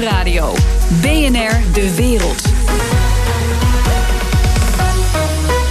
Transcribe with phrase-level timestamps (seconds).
[0.00, 0.54] Nieuwsradio.
[1.00, 2.42] BNR De Wereld.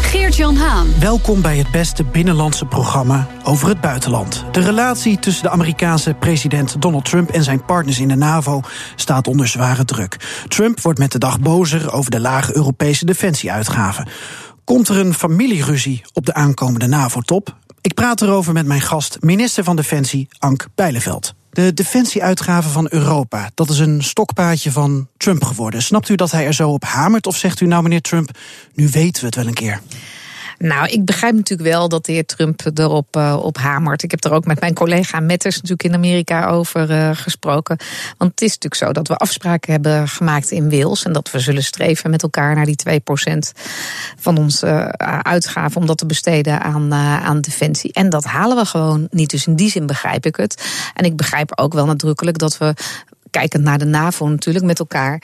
[0.02, 0.88] Geert-Jan Haan.
[1.00, 4.46] Welkom bij het beste binnenlandse programma over het buitenland.
[4.52, 8.62] De relatie tussen de Amerikaanse president Donald Trump en zijn partners in de NAVO
[8.96, 10.44] staat onder zware druk.
[10.48, 14.08] Trump wordt met de dag bozer over de lage Europese defensieuitgaven.
[14.64, 17.56] Komt er een familieruzie op de aankomende NAVO-top?
[17.82, 21.38] Ik praat erover met mijn gast, minister van Defensie Ank Bijleveld.
[21.52, 25.82] De defensieuitgaven van Europa, dat is een stokpaardje van Trump geworden.
[25.82, 28.38] Snapt u dat hij er zo op hamert of zegt u nou meneer Trump,
[28.74, 29.82] nu weten we het wel een keer?
[30.60, 34.04] Nou, ik begrijp natuurlijk wel dat de heer Trump erop uh, op hamert.
[34.04, 37.78] Ik heb er ook met mijn collega Metters natuurlijk in Amerika over uh, gesproken.
[38.18, 41.04] Want het is natuurlijk zo dat we afspraken hebben gemaakt in Wales.
[41.04, 43.38] En dat we zullen streven met elkaar naar die 2%
[44.18, 47.94] van onze uh, uitgaven om dat te besteden aan, aan defensie.
[47.94, 49.30] En dat halen we gewoon niet.
[49.30, 50.70] Dus in die zin begrijp ik het.
[50.94, 52.74] En ik begrijp ook wel nadrukkelijk dat we
[53.30, 55.22] kijkend naar de NAVO natuurlijk met elkaar,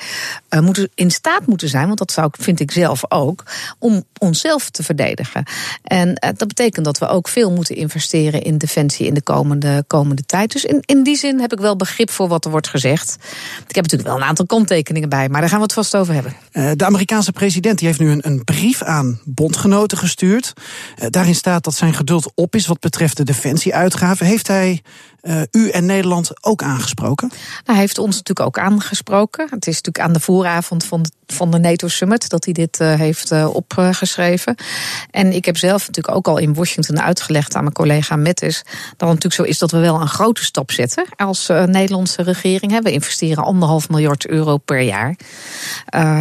[0.50, 3.43] uh, moeten in staat moeten zijn, want dat zou, vind ik zelf ook,
[3.79, 5.43] om onszelf te verdedigen.
[5.84, 9.84] En uh, dat betekent dat we ook veel moeten investeren in defensie in de komende,
[9.88, 10.52] komende tijd.
[10.52, 13.18] Dus in, in die zin heb ik wel begrip voor wat er wordt gezegd.
[13.68, 16.13] Ik heb natuurlijk wel een aantal kanttekeningen bij, maar daar gaan we het vast over
[16.13, 16.35] hebben.
[16.51, 20.54] Uh, de Amerikaanse president die heeft nu een, een brief aan bondgenoten gestuurd.
[21.10, 24.26] daarin staat dat zijn geduld op is wat betreft de defensieuitgaven.
[24.26, 24.82] Heeft hij
[25.26, 27.27] uh, u en Nederland ook aangesproken?
[27.27, 29.48] Nou, hij heeft ons natuurlijk ook aangesproken.
[29.49, 32.79] Het is natuurlijk aan de vooravond van de, van de NATO Summit dat hij dit
[32.79, 34.55] uh, heeft uh, opgeschreven.
[35.12, 38.73] En ik heb zelf natuurlijk ook al in Washington uitgelegd aan mijn collega Mettes dat
[38.98, 42.84] het natuurlijk zo is dat we wel een grote stap zetten als Nederlandse regering.
[42.84, 45.15] We investeren anderhalf miljard euro per jaar.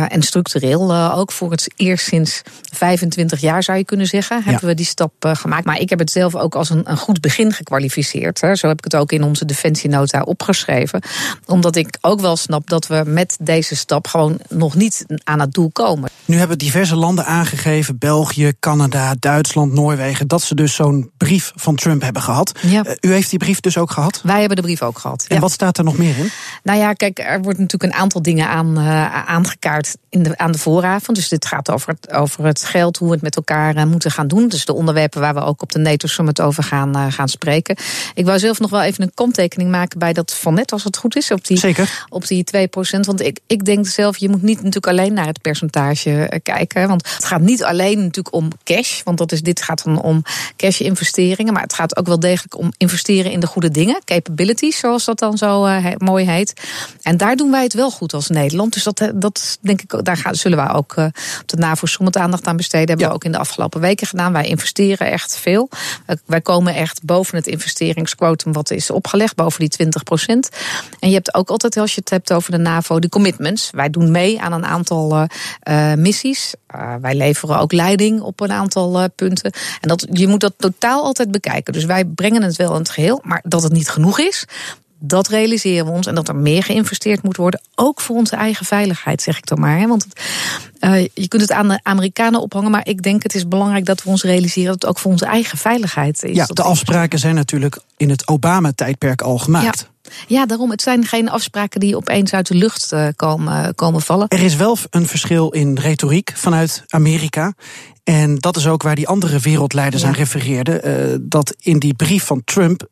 [0.08, 4.74] en structureel ook voor het eerst sinds 25 jaar zou je kunnen zeggen, hebben we
[4.74, 5.64] die stap gemaakt.
[5.64, 8.40] Maar ik heb het zelf ook als een, een goed begin gekwalificeerd.
[8.40, 8.54] Hè.
[8.54, 11.02] Zo heb ik het ook in onze defensienota opgeschreven.
[11.46, 15.52] Omdat ik ook wel snap dat we met deze stap gewoon nog niet aan het
[15.52, 16.10] doel komen.
[16.24, 21.74] Nu hebben diverse landen aangegeven, België, Canada, Duitsland, Noorwegen, dat ze dus zo'n brief van
[21.74, 22.52] Trump hebben gehad.
[22.60, 22.84] Ja.
[22.86, 24.20] Uh, u heeft die brief dus ook gehad?
[24.22, 25.24] Wij hebben de brief ook gehad.
[25.28, 25.40] En ja.
[25.40, 26.30] wat staat er nog meer in?
[26.62, 30.52] Nou ja, kijk, er wordt natuurlijk een aantal dingen aan, uh, aangekaart in de, aan
[30.52, 31.16] de vooravond.
[31.16, 34.10] Dus dit gaat over het, over het geld, hoe we het met elkaar uh, moeten
[34.10, 34.48] gaan doen.
[34.48, 37.76] Dus de onderwerpen waar we ook op de NATO Summit over gaan, gaan spreken.
[38.14, 40.96] Ik wou zelf nog wel even een kanttekening maken bij dat van net, als het
[40.96, 42.06] goed is, op die, Zeker.
[42.08, 43.00] Op die 2%.
[43.00, 46.88] Want ik, ik denk zelf, je moet niet natuurlijk alleen naar het percentage kijken.
[46.88, 49.02] Want het gaat niet alleen natuurlijk om cash.
[49.02, 50.22] Want dat is, dit gaat dan om
[50.56, 51.52] cash-investeringen.
[51.52, 54.00] Maar het gaat ook wel degelijk om investeren in de goede dingen.
[54.04, 56.52] Capabilities, zoals dat dan zo uh, mooi heet.
[57.02, 58.72] En daar doen wij het wel goed als Nederland.
[58.72, 61.04] Dus dat, dat denk ik, daar gaan, zullen we ook uh,
[61.40, 62.88] op de NAVO Summit aandacht aan besteden.
[62.88, 63.08] Hebben ja.
[63.08, 64.32] we ook in de afgelopen weken gedaan.
[64.32, 65.68] Wij investeren echt veel.
[66.26, 70.48] Wij komen echt boven het investeringsquotum wat is opgelegd, boven die 20 procent.
[70.98, 73.70] En je hebt ook altijd, als je het hebt over de NAVO, de commitments.
[73.70, 75.26] Wij doen mee aan een aantal
[75.68, 76.54] uh, missies.
[76.74, 79.52] Uh, wij leveren ook leiding op een aantal punten.
[79.80, 81.72] En dat, je moet dat totaal altijd bekijken.
[81.72, 83.20] Dus wij brengen het wel in het geheel.
[83.22, 84.44] Maar dat het niet genoeg is,
[85.06, 86.06] dat realiseren we ons.
[86.06, 87.60] En dat er meer geïnvesteerd moet worden.
[87.74, 89.78] Ook voor onze eigen veiligheid, zeg ik dan maar.
[89.78, 89.86] Hè?
[89.86, 90.20] Want het,
[90.80, 92.70] uh, je kunt het aan de Amerikanen ophangen.
[92.70, 95.26] Maar ik denk het is belangrijk dat we ons realiseren dat het ook voor onze
[95.26, 96.36] eigen veiligheid is.
[96.36, 99.80] Ja, de afspraken zijn natuurlijk in het Obama-tijdperk al gemaakt.
[99.80, 99.92] Ja.
[100.26, 100.70] Ja, daarom.
[100.70, 104.28] Het zijn geen afspraken die opeens uit de lucht uh, komen, komen vallen.
[104.28, 107.52] Er is wel een verschil in retoriek vanuit Amerika.
[108.04, 110.08] En dat is ook waar die andere wereldleiders ja.
[110.08, 110.88] aan refereerden.
[110.88, 112.86] Uh, dat in die brief van Trump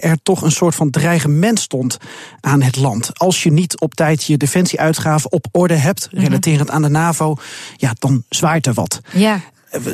[0.00, 1.98] er toch een soort van dreigement stond
[2.40, 3.18] aan het land.
[3.18, 6.20] Als je niet op tijd je defensieuitgaven op orde hebt, -hmm.
[6.20, 7.36] relaterend aan de NAVO,
[7.76, 9.00] ja, dan zwaait er wat.
[9.12, 9.40] Ja.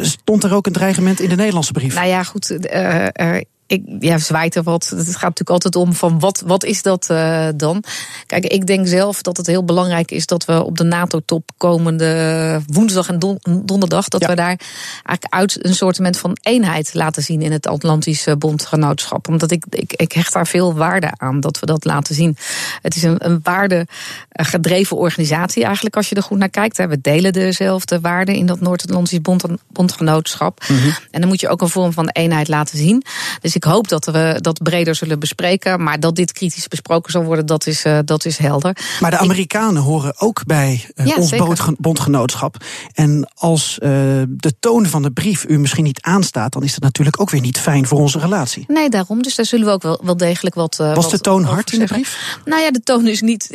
[0.00, 1.94] Stond er ook een dreigement in de Nederlandse brief?
[1.94, 2.50] Nou ja, goed.
[2.50, 4.89] Uh, uh, ik, ja, zwaait er wat.
[4.89, 7.84] Het gaat natuurlijk altijd om van wat, wat is dat uh, dan?
[8.27, 12.61] Kijk, ik denk zelf dat het heel belangrijk is dat we op de NATO-top komende
[12.67, 14.29] woensdag en don, donderdag, dat ja.
[14.29, 14.61] we daar
[15.05, 19.29] eigenlijk uit een soort van eenheid laten zien in het Atlantische bondgenootschap.
[19.29, 22.37] Omdat ik, ik, ik hecht daar veel waarde aan dat we dat laten zien.
[22.83, 26.76] Het is een, een waardegedreven organisatie eigenlijk, als je er goed naar kijkt.
[26.76, 30.64] We delen dezelfde waarden in dat Noord-Atlantisch bond, bondgenootschap.
[30.69, 30.94] Mm -hmm.
[31.11, 33.03] En dan moet je ook een vorm van eenheid laten zien.
[33.41, 35.82] Dus ik hoop dat we dat breder zullen bespreken.
[35.82, 38.76] Maar dat dit kritisch besproken zal worden, dat is, uh, dat is helder.
[39.00, 41.75] Maar de Amerikanen ik, horen ook bij uh, ja, ons zeker.
[41.78, 42.56] bondgenootschap.
[42.94, 43.88] En als uh,
[44.28, 47.40] de toon van de brief u misschien niet aanstaat, dan is dat natuurlijk ook weer
[47.40, 48.64] niet fijn voor onze relatie.
[48.69, 49.22] Nee, daarom.
[49.22, 50.76] Dus daar zullen we ook wel, wel degelijk wat.
[50.76, 52.38] Was wat de toon hard in de brief?
[52.44, 53.50] Nou ja, de toon is niet.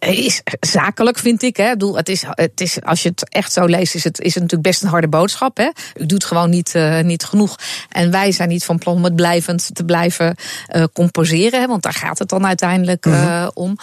[0.00, 1.56] Is zakelijk, vind ik.
[1.56, 1.64] Hè.
[1.64, 4.34] Ik bedoel, het is, het is, als je het echt zo leest, is het, is
[4.34, 5.56] het natuurlijk best een harde boodschap.
[5.56, 5.68] Hè.
[5.96, 7.56] U doet gewoon niet, niet genoeg.
[7.88, 9.27] En wij zijn niet van plan om het blijven
[9.72, 10.34] te blijven
[10.92, 11.60] compenseren.
[11.60, 13.48] Hè, want daar gaat het dan uiteindelijk mhm.
[13.54, 13.76] om.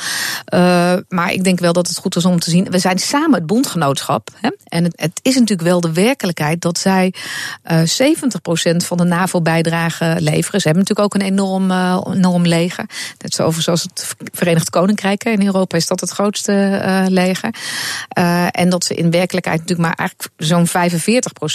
[1.09, 2.69] maar ik denk wel dat het goed is om te zien.
[2.69, 4.29] We zijn samen het bondgenootschap.
[4.41, 7.13] Hè, en het, het, is natuurlijk wel de werkelijkheid dat zij
[7.71, 7.85] 70%
[8.75, 10.61] van de NAVO-bijdrage leveren.
[10.61, 11.71] Ze hebben natuurlijk ook een enorm,
[12.15, 12.85] enorm leger.
[13.17, 15.23] Net zoals het Verenigd Koninkrijk.
[15.23, 17.49] In Europa is dat het grootste leger.
[18.51, 20.67] en dat ze in werkelijkheid natuurlijk maar eigenlijk zo'n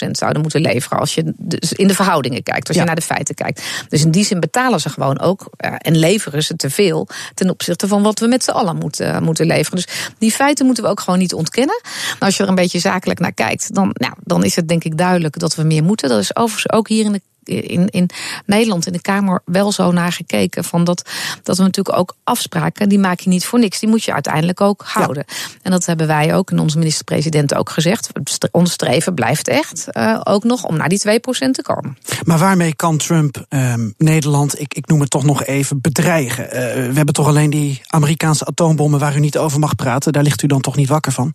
[0.06, 0.98] 45% zouden moeten leveren.
[0.98, 3.62] Als je dus in de verhoudingen kijkt, als je naar de feiten kijkt.
[3.88, 7.88] Dus in die zin betalen ze gewoon ook en leveren ze te veel ten opzichte
[7.88, 9.84] van wat we met z'n allen moeten, moeten leveren.
[9.84, 11.80] Dus die feiten moeten we ook gewoon niet ontkennen.
[12.18, 14.98] als je er een beetje zakelijk naar kijkt, dan, nou, dan is het denk ik
[14.98, 16.08] duidelijk dat we meer moeten.
[16.08, 18.10] Dat is overigens ook hier in de in, in
[18.46, 20.64] Nederland in de Kamer wel zo naar gekeken.
[20.64, 21.10] Van dat,
[21.42, 23.78] dat we natuurlijk ook afspraken, die maak je niet voor niks.
[23.78, 25.24] Die moet je uiteindelijk ook houden.
[25.62, 28.10] En dat hebben wij ook en onze minister-president ook gezegd.
[28.50, 31.98] Ons streven blijft echt uh, ook nog om naar die 2% te komen.
[32.24, 36.44] Maar waarmee kan Trump uh, Nederland, ik, ik noem het toch nog even, bedreigen?
[36.44, 36.50] Uh,
[36.88, 40.12] we hebben toch alleen die Amerikaanse atoombommen waar u niet over mag praten.
[40.12, 41.34] Daar ligt u dan toch niet wakker van?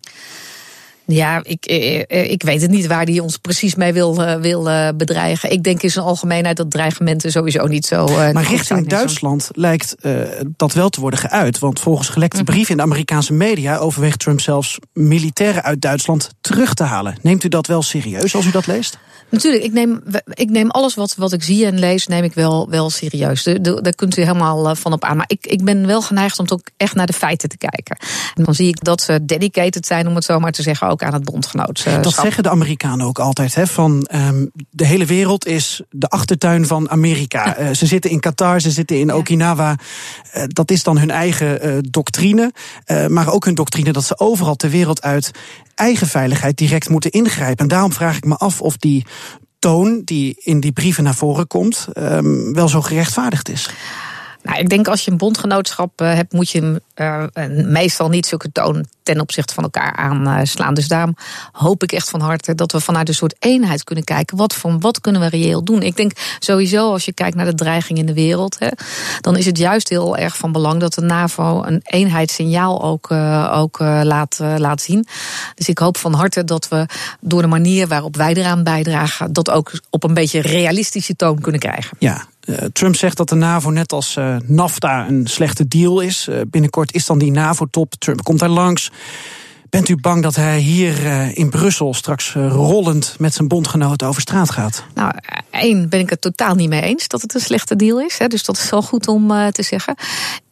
[1.06, 4.40] Ja, ik, eh, eh, ik weet het niet waar hij ons precies mee wil, eh,
[4.40, 5.50] wil bedreigen.
[5.50, 8.06] Ik denk in zijn algemeenheid dat dreigementen sowieso niet zo.
[8.06, 9.96] maar richting Duitsland lijkt
[10.56, 11.58] dat wel te worden geuit.
[11.58, 12.46] Want volgens gelekte mhm.
[12.46, 17.16] brieven in de Amerikaanse media overweegt Trump zelfs militairen uit Duitsland terug te halen.
[17.22, 18.98] Neemt u dat wel serieus als u dat leest?
[19.30, 22.68] Natuurlijk, ik neem, ik neem alles wat, wat ik zie en lees, neem ik wel,
[22.70, 23.42] wel serieus.
[23.42, 25.16] daar kunt u helemaal van op aan.
[25.16, 27.96] Maar ik, ik ben wel geneigd om ook echt naar de feiten te kijken.
[28.34, 31.08] En dan zie ik dat ze dedicated zijn, om het zo maar te zeggen, ook
[31.08, 32.02] aan het bondgenootschap.
[32.02, 33.54] Dat zeggen de Amerikanen ook altijd.
[33.54, 37.60] Hè, van um, de hele wereld is de achtertuin van Amerika.
[37.60, 39.76] Uh, ze zitten in Qatar, ze zitten in Okinawa.
[40.36, 42.52] Uh, dat is dan hun eigen uh, doctrine.
[43.08, 45.30] maar ook hun doctrine dat ze overal ter wereld uit
[45.74, 47.58] eigen veiligheid direct moeten ingrijpen.
[47.64, 49.06] En daarom vraag ik me af of die
[49.58, 53.70] toon die in die brieven naar voren komt, um, wel zo gerechtvaardigd is.
[54.46, 57.24] Nou, ik denk als je een bondgenootschap eh, hebt, moet je uh,
[57.64, 60.74] meestal niet zulke toon ten opzichte van elkaar aanslaan.
[60.74, 61.16] Dus daarom
[61.52, 64.36] hoop ik echt van harte dat we vanuit een soort eenheid kunnen kijken.
[64.36, 65.82] Wat, van, wat kunnen we reëel doen?
[65.82, 68.68] Ik denk sowieso, als je kijkt naar de dreiging in de wereld, hè,
[69.20, 73.10] dan is het juist heel erg van belang dat de NAVO een eenheidssignaal ook,
[73.52, 75.06] ook laat, laat zien.
[75.54, 76.86] Dus ik hoop van harte dat we
[77.20, 81.60] door de manier waarop wij eraan bijdragen, dat ook op een beetje realistische toon kunnen
[81.60, 81.96] krijgen.
[81.98, 82.22] Ja, eh,
[82.72, 86.26] Trump zegt dat de NAVO net als uh, NAFTA een slechte deal is.
[86.30, 87.94] Uh, binnenkort is dan die NAVO-top.
[87.98, 88.90] Trump komt daar langs.
[89.70, 91.06] Bent u bang dat hij hier
[91.36, 94.84] in Brussel straks rollend met zijn bondgenoten over straat gaat?
[94.94, 95.12] Nou,
[95.50, 98.18] één ben ik het totaal niet mee eens dat het een slechte deal is.
[98.18, 99.94] Hè, dus dat is wel goed om te zeggen.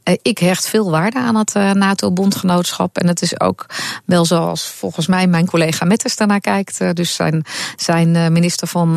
[0.04, 2.98] Eh, ik hecht veel waarde aan het eh, NATO-bondgenootschap.
[2.98, 3.66] En het is ook
[4.04, 6.80] wel zoals volgens mij mijn collega Metters daarnaar kijkt.
[6.80, 7.44] Eh, dus zijn,
[7.76, 8.92] zijn minister van,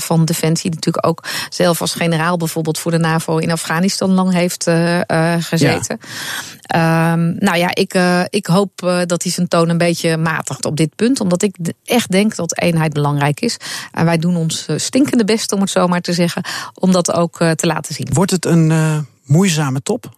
[0.00, 4.32] van Defensie, die natuurlijk ook zelf als generaal bijvoorbeeld voor de NAVO in Afghanistan lang
[4.32, 4.70] heeft
[5.38, 5.98] gezeten.
[6.62, 7.98] Ehm, nou ja, ik,
[8.28, 8.70] ik hoop
[9.06, 11.20] dat hij zijn toon een beetje matigt op dit punt.
[11.20, 13.56] Omdat ik echt denk dat eenheid belangrijk is.
[13.92, 16.42] En wij doen ons stinkende best, om het zo maar te zeggen,
[16.74, 18.08] om dat ook te laten zien.
[18.12, 18.72] Wordt het een
[19.24, 20.12] moeizame top?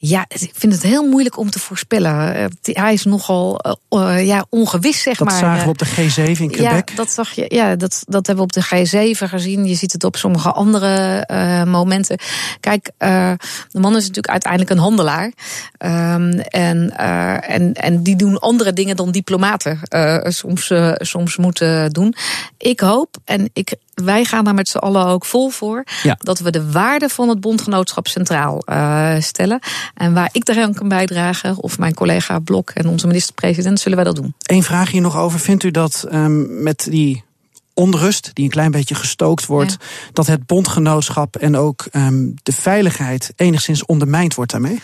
[0.00, 2.34] Ja, ik vind het heel moeilijk om te voorspellen.
[2.34, 3.60] Eh, hij is nogal
[3.90, 5.40] uh, ja, ongewis, zeg dat maar.
[5.40, 6.88] Dat zagen we op de G7 in Quebec.
[6.88, 9.64] Ja, dat, zag je, ja dat, dat hebben we op de G7 gezien.
[9.64, 12.18] Je ziet het op sommige andere uh, momenten.
[12.60, 13.32] Kijk, uh,
[13.70, 15.32] de man is natuurlijk uiteindelijk een handelaar.
[15.78, 16.96] Um, en,
[17.40, 19.80] en, en die doen andere dingen dan diplomaten
[20.22, 22.14] soms, soms moeten doen.
[22.58, 25.84] Ik hoop, en ik wij gaan daar met z'n allen ook vol voor.
[26.18, 29.58] Dat we de waarde van het bondgenootschap centraal uh, stellen.
[29.94, 34.06] En waar ik eraan kan bijdragen, of mijn collega Blok en onze minister-president, zullen wij
[34.06, 34.34] dat doen.
[34.42, 35.40] Eén vraag hier nog over.
[35.40, 37.24] Vindt u dat um, met die
[37.74, 39.76] onrust die een klein beetje gestookt wordt,
[40.12, 44.82] dat het bondgenootschap en ook um, de veiligheid enigszins ondermijnd wordt daarmee?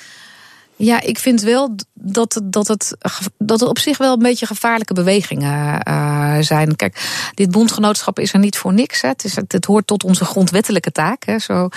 [0.76, 2.96] Ja, ik vind wel dat, dat, het,
[3.38, 6.76] dat het op zich wel een beetje gevaarlijke bewegingen uh, zijn.
[6.76, 9.02] Kijk, dit bondgenootschap is er niet voor niks.
[9.02, 9.08] Hè.
[9.08, 11.24] Het, is, het, hoort tot onze grondwettelijke taak.
[11.38, 11.68] Zo,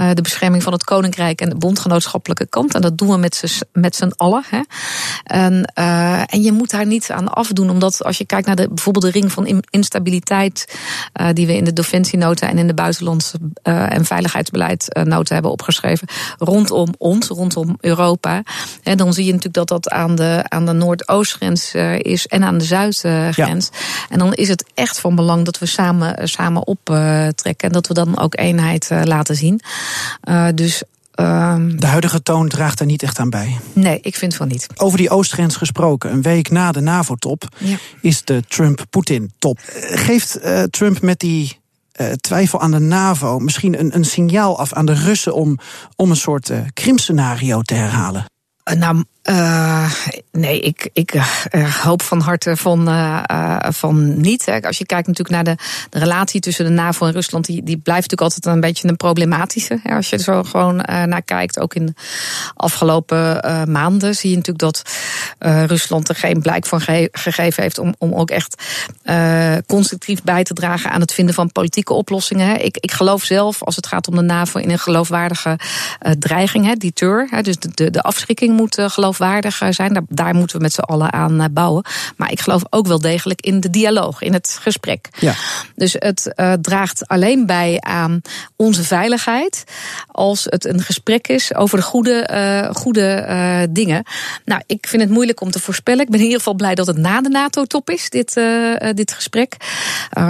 [0.00, 2.74] uh, de bescherming van het koninkrijk en de bondgenootschappelijke kant.
[2.74, 3.16] En dat doen we
[3.72, 4.42] met, z'n allen.
[4.48, 4.60] Hè.
[5.24, 7.70] En, uh, en je moet daar niet aan afdoen.
[7.70, 10.78] Omdat als je kijkt naar de, bijvoorbeeld de ring van instabiliteit...
[11.32, 16.08] die we in de defensienota en in de buitenlandse en veiligheidsbeleidnota hebben opgeschreven...
[16.38, 18.41] rondom ons, rondom Europa...
[18.82, 22.44] En dan zie je natuurlijk dat dat aan de, aan de Noordoostgrens uh, is en
[22.44, 23.68] aan de Zuidgrens.
[23.72, 23.78] Ja.
[24.08, 27.94] En dan is het echt van belang dat we samen, samen optrekken en dat we
[27.94, 29.60] dan ook eenheid uh, laten zien.
[30.54, 30.82] Dus
[31.14, 33.58] ehm, de huidige toon draagt er niet echt aan bij.
[33.72, 34.66] Nee, ik vind van niet.
[34.76, 37.76] Over die oostgrens gesproken, een week na de NAVO-top ja.
[38.00, 39.58] is de Trump-Poetin-top.
[39.90, 41.60] Geeft uh, Trump met die
[42.00, 45.58] uh, twijfel aan de NAVO misschien een, een signaal af aan de Russen om,
[45.96, 48.31] om een soort uh, krimscenario te herhalen?
[48.70, 49.92] Nou, uh,
[50.32, 52.88] nee, ik, ik uh, hoop van harte van,
[53.68, 54.60] van niet.
[54.62, 55.56] Als je kijkt natuurlijk naar
[55.90, 58.96] de, relatie tussen de NAVO en Rusland, die, die blijft natuurlijk altijd een beetje een
[58.96, 59.80] problematische.
[59.82, 59.94] Hè.
[59.94, 61.94] Als je er zo gewoon naar kijkt, ook in de
[62.54, 64.82] afgelopen maanden, zie je natuurlijk dat
[65.66, 68.62] Rusland er geen blijk van ge gegeven heeft om, om ook echt
[69.66, 72.46] constructief bij te dragen aan het vinden van politieke oplossingen.
[72.48, 72.54] Hè.
[72.54, 75.58] Ik, ik geloof zelf, als het gaat om de NAVO, in een geloofwaardige
[76.18, 77.26] dreiging, hè, deter.
[77.30, 79.92] Hè, dus de, de, de afschrikking moet geloofwaardig geloofwaardig zijn.
[79.92, 81.84] Daar, daar moeten we met z'n allen aan eh, bouwen.
[82.16, 85.08] Maar ik geloof ook wel degelijk in de dialoog, in het gesprek.
[85.18, 85.34] Ja.
[85.74, 88.20] Dus het uh, draagt alleen bij aan
[88.56, 89.64] onze veiligheid
[90.06, 94.04] als het een gesprek is over de goede, uh, goede uh, dingen.
[94.44, 96.00] Nou, ik vind het moeilijk om te voorspellen.
[96.00, 98.40] Ik ben in ieder geval blij dat het na de NATO-top is, dit,
[98.94, 99.56] dit gesprek.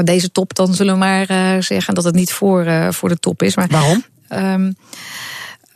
[0.04, 1.26] deze top, dan zullen we maar
[1.62, 3.56] zeggen dat het niet voor, voor de top is.
[3.56, 4.04] Maar, Waarom?
[4.28, 4.74] Um,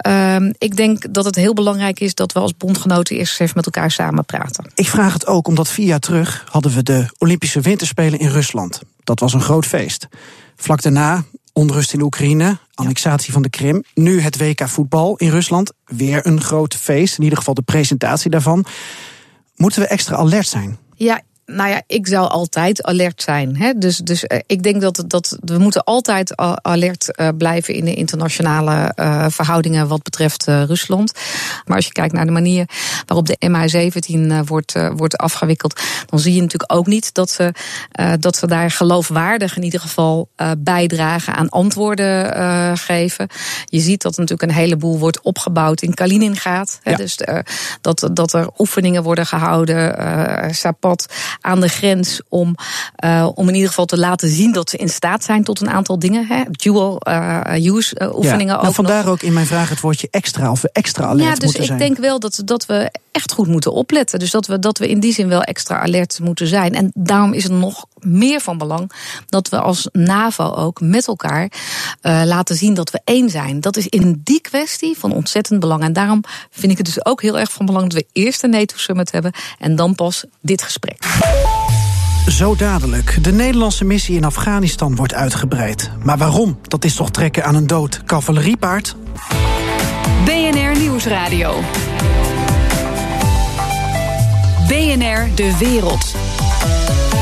[0.07, 3.65] Um, ik denk dat het heel belangrijk is dat we als bondgenoten eerst even met
[3.65, 4.71] elkaar samen praten.
[4.75, 8.81] Ik vraag het ook omdat vier jaar terug hadden we de Olympische Winterspelen in Rusland.
[9.05, 10.09] Dat was een groot feest.
[10.57, 13.85] Vlak daarna onrust in Oekraïne, annexatie van de Krim.
[13.95, 15.73] Nu het WK voetbal in Rusland.
[15.85, 18.65] Weer een groot feest, in ieder geval de presentatie daarvan.
[19.57, 20.79] Moeten we extra alert zijn?
[20.95, 23.57] Ja, nou ja, ik zou altijd alert zijn.
[23.57, 23.73] Hè?
[23.79, 27.95] Dus, dus uh, ik denk dat, dat we moeten altijd alert uh, blijven in de
[27.95, 31.13] internationale uh, verhoudingen wat betreft Rusland.
[31.65, 32.69] Maar als je kijkt naar de manier
[33.07, 37.53] waarop de MH17 wordt, wordt afgewikkeld, dan zie je natuurlijk ook niet dat ze,
[38.21, 43.29] dat ze daar geloofwaardig in ieder geval bijdragen aan antwoorden geven.
[43.65, 46.79] Je ziet dat natuurlijk een heleboel wordt opgebouwd in Kaliningrad.
[46.83, 46.91] Ja.
[46.91, 46.97] Hè?
[46.97, 47.19] Dus
[47.81, 51.07] dat, dat er oefeningen worden gehouden, Sapat
[51.41, 52.55] aan de grens om,
[53.05, 55.71] uh, om in ieder geval te laten zien dat ze in staat zijn tot een
[55.71, 56.27] aantal dingen.
[56.27, 56.43] Hè?
[56.51, 58.55] Dual uh, use uh, oefeningen.
[58.55, 59.13] Ja, nou, vandaar nog.
[59.13, 61.81] ook in mijn vraag het woordje extra of we extra alert ja, dus moeten zijn.
[61.81, 64.19] ik denk wel dat, dat we echt goed moeten opletten.
[64.19, 66.75] Dus dat we, dat we in die zin wel extra alert moeten zijn.
[66.75, 68.93] En daarom is het nog meer van belang
[69.29, 71.51] dat we als NAVO ook met elkaar
[72.03, 73.61] uh, laten zien dat we één zijn.
[73.61, 75.83] Dat is in die kwestie van ontzettend belang.
[75.83, 78.51] En daarom vind ik het dus ook heel erg van belang dat we eerst een
[78.51, 81.05] NATO-summit hebben en dan pas dit gesprek.
[82.29, 83.25] Zo dadelijk.
[83.25, 85.91] De Nederlandse missie in Afghanistan wordt uitgebreid.
[86.03, 86.59] Maar waarom?
[86.63, 88.97] Dat is toch trekken aan een dood cavaleriepaard?
[90.25, 91.63] BNR Nieuwsradio.
[94.69, 96.15] BNR De Wereld.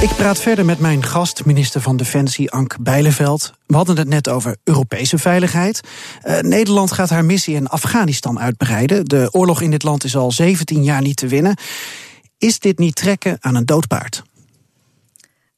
[0.03, 3.53] Ik praat verder met mijn gast, minister van Defensie Ank Bijleveld.
[3.67, 5.81] We hadden het net over Europese veiligheid.
[6.25, 9.05] Uh, Nederland gaat haar missie in Afghanistan uitbreiden.
[9.05, 11.57] De oorlog in dit land is al 17 jaar niet te winnen.
[12.39, 14.23] Is dit niet trekken aan een doodpaard?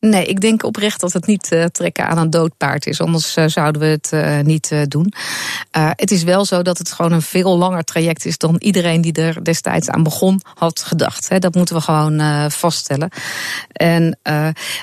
[0.00, 3.00] Nee, ik denk oprecht dat het niet uh, trekken aan een dood paard is.
[3.00, 5.12] Anders uh, zouden we het uh, niet doen.
[5.70, 9.12] het is wel zo dat het gewoon een veel langer traject is dan iedereen die
[9.12, 11.40] er destijds aan begon had gedacht.
[11.40, 13.10] Dat moeten we gewoon vaststellen.
[13.72, 14.18] En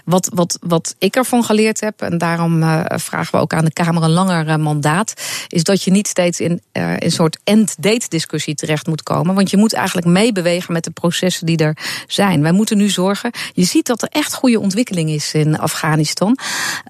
[0.05, 2.61] wat, wat, wat ik ervan geleerd heb, en daarom
[2.99, 5.13] vragen we ook aan de Kamer een langer mandaat,
[5.47, 9.35] is dat je niet steeds in een soort end-date discussie terecht moet komen.
[9.35, 11.77] Want je moet eigenlijk meebewegen met de processen die er
[12.07, 12.41] zijn.
[12.41, 13.31] Wij moeten nu zorgen.
[13.53, 16.37] Je ziet dat er echt goede ontwikkelingen is in Afghanistan.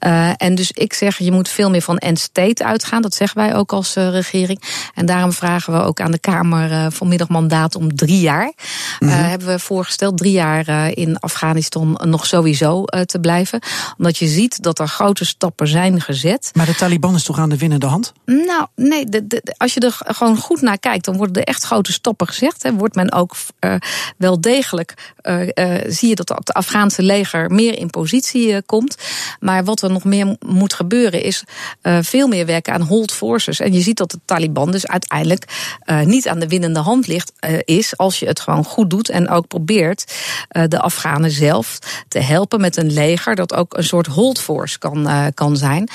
[0.05, 3.01] Uh, en dus ik zeg, je moet veel meer van end state uitgaan.
[3.01, 4.61] Dat zeggen wij ook als uh, regering.
[4.93, 8.53] En daarom vragen we ook aan de Kamer uh, vanmiddag mandaat om drie jaar.
[8.99, 9.17] Mm -hmm.
[9.17, 13.59] hebben we voorgesteld drie jaar in Afghanistan nog sowieso te blijven.
[13.97, 16.51] Omdat je ziet dat er grote stappen zijn gezet.
[16.53, 18.13] Maar de Taliban is toch aan de winnende hand?
[18.25, 21.63] Nou, nee, de, de, als je er gewoon goed naar kijkt, dan worden er echt
[21.63, 22.63] grote stappen gezegd.
[22.63, 22.73] Hè.
[22.73, 23.35] Wordt men ook
[24.17, 25.13] wel degelijk,
[25.87, 28.97] zie je dat het Afghaanse leger meer in positie uh, komt.
[29.39, 31.43] Maar wat er nog meer moet gebeuren is
[31.81, 33.59] uh, veel meer werken aan hold forces.
[33.59, 37.31] En je ziet dat de Taliban dus uiteindelijk uh, niet aan de winnende hand ligt,
[37.65, 40.13] is als je het gewoon goed doet en ook probeert
[40.67, 45.31] de Afghanen zelf te helpen met een leger dat ook een soort hold force kan,
[45.33, 45.89] kan zijn.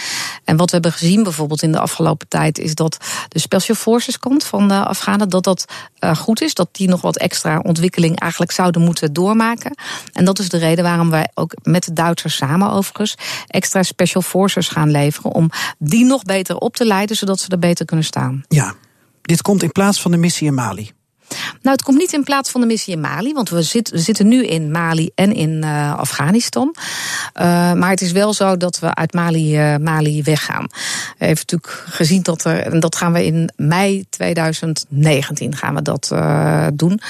[0.45, 2.97] En wat we hebben gezien bijvoorbeeld in de afgelopen tijd is dat
[3.29, 5.65] de special forces komt van de Afghanen, dat dat
[6.17, 9.75] goed is, dat die nog wat extra ontwikkeling eigenlijk zouden moeten doormaken.
[10.13, 13.15] En dat is de reden waarom wij ook met de Duitsers samen overigens
[13.47, 17.59] extra special forces gaan leveren om die nog beter op te leiden, zodat ze er
[17.59, 18.43] beter kunnen staan.
[18.49, 18.75] Ja,
[19.23, 20.91] dit komt in plaats van de missie in Mali.
[21.63, 23.99] Nou, het komt niet in plaats van de missie in Mali, want we, zit, we
[23.99, 26.75] zitten nu in Mali en in uh, Afghanistan.
[26.79, 30.67] Uh, maar het is wel zo dat we uit Mali, uh, Mali weggaan.
[31.19, 35.83] We hebben natuurlijk gezien dat er, en dat gaan we in mei 2019 gaan we
[35.83, 36.13] dat
[36.75, 37.01] doen.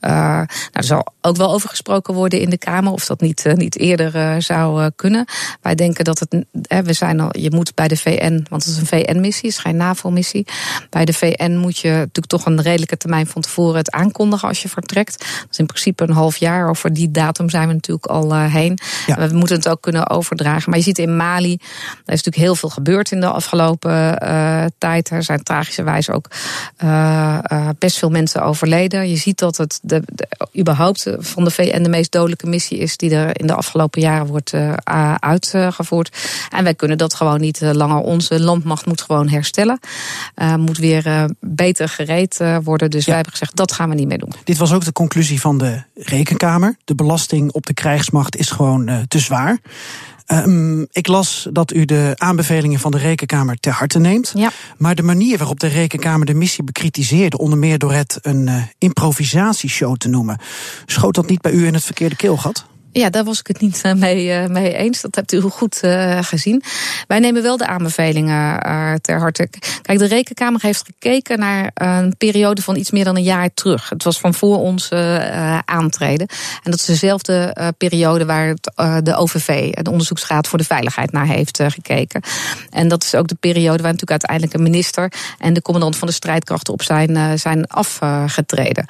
[0.00, 3.78] nou, er zal ook wel over gesproken worden in de Kamer of dat niet, niet
[3.78, 5.24] eerder zou kunnen.
[5.60, 6.44] Wij denken dat het,
[6.86, 9.58] we zijn al, je moet bij de VN, want het is een VN-missie, het is
[9.58, 10.46] geen NAVO-missie.
[10.90, 14.62] Bij de VN moet je natuurlijk toch een redelijke termijn van tevoren het aankondigen als
[14.62, 15.18] je vertrekt.
[15.18, 16.68] Dat is in principe een half jaar.
[16.68, 18.78] Over die datum zijn we natuurlijk al uh, heen.
[19.06, 19.28] Ja.
[19.28, 20.70] We moeten het ook kunnen overdragen.
[20.70, 21.58] Maar je ziet in Mali, er
[22.12, 25.10] is natuurlijk heel veel gebeurd in de afgelopen uh, tijd.
[25.10, 26.26] Er zijn tragischerwijs ook
[26.84, 27.38] uh,
[27.78, 29.08] best veel mensen overleden.
[29.08, 32.96] Je ziet dat het de, de, überhaupt van de VN de meest dodelijke missie is
[32.96, 34.52] die er in de afgelopen jaren wordt
[35.18, 36.16] uitgevoerd.
[36.50, 37.98] En wij kunnen dat gewoon niet langer.
[37.98, 39.80] Onze landmacht moet gewoon herstellen.
[40.56, 42.90] moet weer beter gereed worden.
[42.90, 43.06] Dus ja.
[43.06, 44.32] wij hebben gezegd, dat gaan we niet meer doen.
[44.44, 46.76] Dit was ook de conclusie van de Rekenkamer.
[46.84, 49.58] De belasting op de krijgsmacht is gewoon uh, te zwaar.
[50.32, 54.32] Um, ik las dat u de aanbevelingen van de Rekenkamer ter harte neemt.
[54.34, 54.50] Ja.
[54.78, 58.62] Maar de manier waarop de Rekenkamer de missie bekritiseerde, onder meer door het een uh,
[58.78, 60.38] improvisatieshow te noemen,
[60.86, 62.64] schoot dat niet bij u in het verkeerde keelgat?
[62.92, 65.00] Ja, daar was ik het niet mee, mee eens.
[65.00, 66.62] Dat hebt u goed uh, gezien.
[67.06, 68.58] Wij nemen wel de aanbevelingen
[69.00, 69.48] ter harte.
[69.82, 73.88] Kijk, de Rekenkamer heeft gekeken naar een periode van iets meer dan een jaar terug.
[73.88, 74.90] Het was van voor ons
[75.64, 76.26] aantreden.
[76.62, 78.72] En dat is dezelfde periode waar het,
[79.04, 82.22] de OVV, de Onderzoeksraad voor de Veiligheid, naar heeft gekeken.
[82.70, 86.08] En dat is ook de periode waar natuurlijk uiteindelijk een minister en de commandant van
[86.08, 88.86] de strijdkrachten op zijn, zijn afgetreden.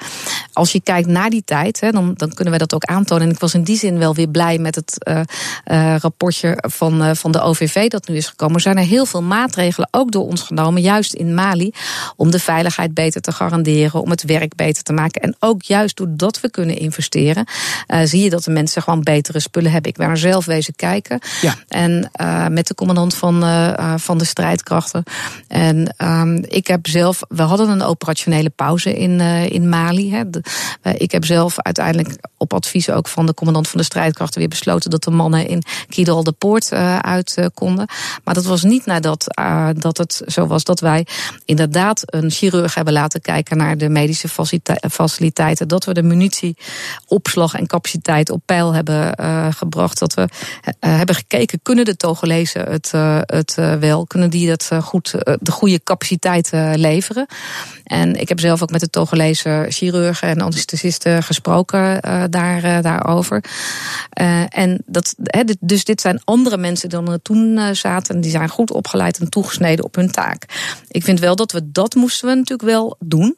[0.53, 3.27] Als je kijkt naar die tijd, hè, dan, dan kunnen we dat ook aantonen.
[3.27, 5.21] En ik was in die zin wel weer blij met het uh,
[5.65, 8.55] uh, rapportje van, uh, van de OVV dat nu is gekomen.
[8.55, 11.71] Er zijn er heel veel maatregelen ook door ons genomen, juist in Mali,
[12.15, 15.21] om de veiligheid beter te garanderen, om het werk beter te maken.
[15.21, 17.45] En ook juist doordat we kunnen investeren,
[18.03, 19.91] zie je dat de mensen gewoon betere spullen hebben.
[19.91, 21.19] Ik ben er zelf wezen kijken.
[21.41, 21.55] Ja.
[21.67, 22.11] En
[22.53, 23.43] met de commandant van,
[23.99, 25.03] van de strijdkrachten.
[25.47, 29.19] En um, ik heb zelf, we hadden een operationele pauze in,
[29.49, 30.11] in Mali.
[30.11, 30.29] Hè.
[30.29, 30.43] De,
[30.97, 34.89] ik heb zelf uiteindelijk op advies ook van de commandant van de strijdkrachten weer besloten
[34.89, 37.87] dat de mannen in Kidal de poort uh, uit uh, konden.
[38.23, 41.07] Maar dat was niet nadat uh, dat het zo was dat wij
[41.45, 44.27] inderdaad een chirurg hebben laten kijken naar de medische
[44.89, 45.67] faciliteiten.
[45.67, 49.15] Dat we de munitieopslag en capaciteit op peil hebben
[49.53, 49.99] gebracht.
[49.99, 50.27] Dat we
[50.79, 52.91] hebben gekeken, kunnen de Togolezen het,
[53.25, 54.05] het wel?
[54.05, 57.25] Kunnen die dat goed, de goede capaciteit leveren?
[57.83, 63.43] En ik heb zelf ook met de Togolese chirurgen en anesthesisten gesproken daar, daarover.
[64.21, 68.21] Uh, en dat, he, dus dit zijn andere mensen dan er toen uh, zaten.
[68.21, 70.45] Die zijn goed opgeleid en toegesneden op hun taak.
[70.87, 73.37] Ik vind wel dat we dat moesten we natuurlijk wel doen.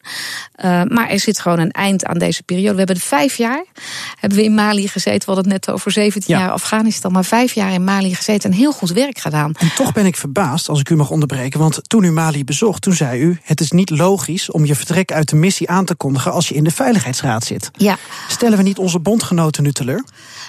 [0.66, 2.72] Uh, maar er zit gewoon een eind aan deze periode.
[2.72, 3.66] We hebben vijf jaar
[4.20, 5.20] hebben we in Mali gezeten.
[5.20, 6.42] We hadden het net over 17 ja.
[6.42, 7.12] jaar Afghanistan.
[7.12, 9.52] Maar vijf jaar in Mali gezeten en heel goed werk gedaan.
[9.60, 11.60] En toch ben ik verbaasd, als ik u mag onderbreken.
[11.60, 13.40] Want toen u Mali bezocht, toen zei u...
[13.44, 16.32] het is niet logisch om je vertrek uit de missie aan te kondigen...
[16.32, 17.72] als je in de Veiligheidsraad zit.
[17.78, 17.98] Ja.
[18.28, 20.04] Stellen we niet onze bondgenoten nu teleur?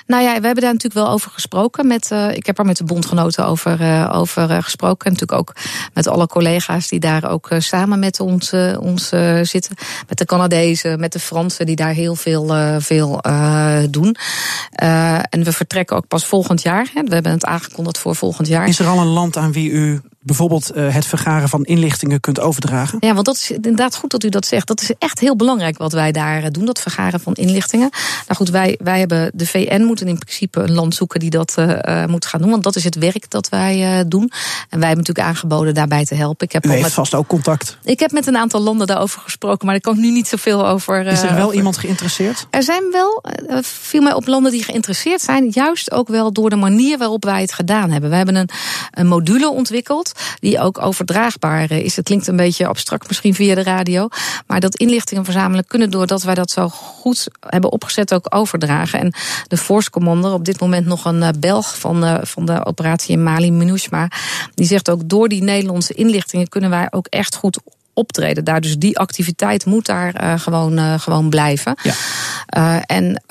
[0.07, 1.87] Nou ja, we hebben daar natuurlijk wel over gesproken.
[1.87, 5.07] Met, uh, ik heb er met de bondgenoten over, uh, over uh, gesproken.
[5.07, 5.53] En natuurlijk ook
[5.93, 9.09] met alle collega's die daar ook samen met ons, ons
[9.43, 9.77] zitten.
[10.09, 12.47] Met de Canadezen, met de Fransen, die daar heel veel,
[12.81, 13.21] veel
[13.91, 14.17] doen.
[15.31, 16.91] en we vertrekken ook pas volgend jaar.
[16.95, 17.03] Hè.
[17.03, 18.69] We hebben het aangekondigd voor volgend jaar.
[18.69, 22.41] Is er al een land aan wie u bijvoorbeeld uh, het vergaren van inlichtingen kunt
[22.41, 22.97] overdragen?
[23.01, 24.67] Ja, want dat is inderdaad goed dat u dat zegt.
[24.67, 27.91] Dat is echt heel belangrijk wat wij daar doen, dat vergaren van inlichtingen.
[28.27, 31.55] Nou goed, wij, wij hebben de VN moeten in principe een land zoeken die dat
[31.59, 32.51] uh, moet gaan doen.
[32.51, 34.31] Want dat is het werk dat wij uh, doen.
[34.69, 36.47] En wij hebben natuurlijk aangeboden daarbij te helpen.
[36.47, 37.79] Ik heb met, vast ook contact.
[37.85, 40.67] Ik heb met een aantal landen daarover gesproken, maar daar kan ik nu niet zoveel
[40.67, 41.07] over.
[41.07, 41.57] is er wel over.
[41.57, 42.47] iemand geïnteresseerd?
[42.51, 43.23] Er zijn wel,
[43.63, 45.49] viel mij op landen die geïnteresseerd zijn.
[45.51, 48.11] Juist ook wel door de manier waarop wij het gedaan hebben.
[48.11, 48.49] We hebben een,
[48.91, 51.97] een module ontwikkeld die ook overdraagbaar is.
[51.97, 54.09] Het klinkt een beetje abstract misschien via de radio.
[54.47, 59.01] Maar dat inlichtingen verzamelen kunnen doordat wij dat zo goed hebben opgezet ook overdragen.
[59.01, 59.13] En
[59.49, 63.23] de Force Commander, op dit moment nog een Belg van de, van de operatie in
[63.23, 64.09] Mali, Minushma,
[64.55, 67.59] die zegt ook door die Nederlandse inlichtingen kunnen wij ook echt goed
[67.95, 68.61] optreden daar.
[68.61, 71.77] Dus die activiteit moet daar uh, gewoon, uh, gewoon blijven.
[71.83, 72.83] Ja.
[72.87, 73.23] en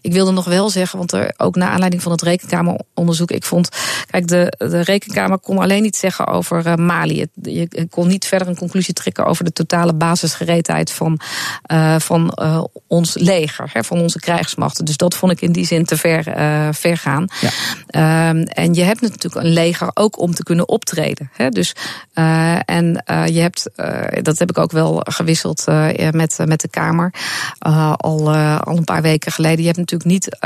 [0.00, 3.68] ik wilde nog wel zeggen, want er ook naar aanleiding van het rekenkameronderzoek, ik vond,
[4.10, 7.26] kijk, de, de rekenkamer kon alleen niet zeggen over Mali.
[7.42, 11.20] Je kon niet verder een conclusie trekken over de totale basisgereedheid van,
[11.98, 12.38] van
[12.86, 14.84] ons leger, hè, van onze krijgsmachten.
[14.84, 16.24] Dus dat vond ik in die zin te ver,
[16.74, 17.26] ver gaan.
[17.40, 17.50] Ja.
[17.86, 21.30] Ehm, en je hebt natuurlijk een leger ook om te kunnen optreden.
[21.32, 21.48] Hè?
[21.48, 21.74] Dus,
[22.64, 23.70] en je hebt,
[24.22, 25.64] dat heb ik ook wel gewisseld
[26.10, 27.14] met, met de Kamer
[27.96, 29.58] al, al een paar weken geleden.
[29.58, 30.36] Je hebt natuurlijk niet,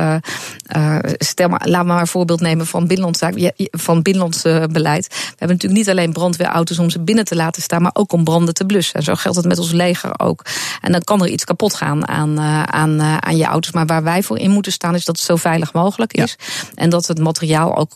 [1.19, 3.23] stel maar, laat maar een voorbeeld nemen van binnenlands,
[3.71, 4.43] van binnenlands
[4.73, 5.07] beleid.
[5.09, 8.25] We hebben natuurlijk niet alleen brandweerauto's om ze binnen te laten staan, maar ook om
[8.25, 8.95] branden te blussen.
[8.95, 10.45] En zo geldt het met ons leger ook.
[10.81, 13.73] En dan kan er iets kapot gaan aan, aan, aan je auto's.
[13.73, 16.37] Maar waar wij voor in moeten staan, is dat het zo veilig mogelijk is.
[16.75, 17.93] En dat het materiaal ook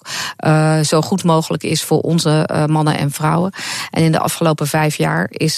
[0.47, 3.53] uh, zo goed mogelijk is voor onze uh, mannen en vrouwen.
[3.91, 5.50] En in de afgelopen vijf jaar is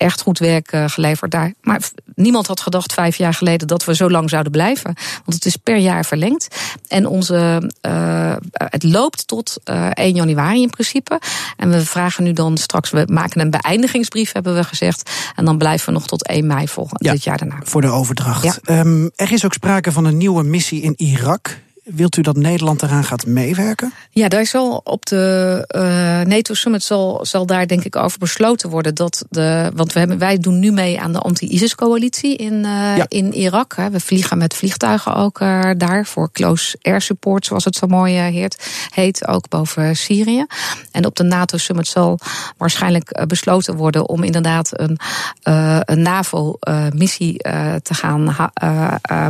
[0.00, 1.52] echt goed werk uh, geleverd daar.
[1.62, 4.94] Maar niemand had gedacht vijf jaar geleden dat we zo lang zouden blijven.
[5.24, 6.48] Want het is per jaar verlengd.
[6.88, 11.20] En onze, uh, het loopt tot uh, 1 januari in principe.
[11.56, 15.10] En we vragen nu dan straks, we maken een beëindigingsbrief, hebben we gezegd.
[15.36, 17.58] En dan blijven we nog tot 1 mei volgend ja, dit jaar daarna.
[17.62, 18.60] Voor de overdracht.
[18.64, 18.80] Ja.
[18.80, 21.58] Um, er is ook sprake van een nieuwe missie in Irak.
[21.94, 23.92] Wilt u dat Nederland eraan gaat meewerken?
[24.10, 28.70] Ja, daar zal op de uh, NATO Summit zal, zal daar denk ik over besloten
[28.70, 28.94] worden.
[28.94, 33.04] Dat de, want we hebben, wij doen nu mee aan de anti-ISIS-coalitie in, uh, ja.
[33.08, 33.74] in Irak.
[33.74, 38.14] We vliegen met vliegtuigen ook uh, daar voor close air support, zoals het zo mooi
[38.14, 40.46] heet, heet ook boven Syrië.
[40.90, 42.18] En op de NATO Summit zal
[42.56, 44.98] waarschijnlijk besloten worden om inderdaad een,
[45.84, 47.36] een NAVO-missie
[47.82, 48.36] te gaan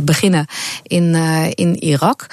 [0.03, 0.45] beginnen
[0.83, 1.15] in,
[1.55, 2.27] in Irak.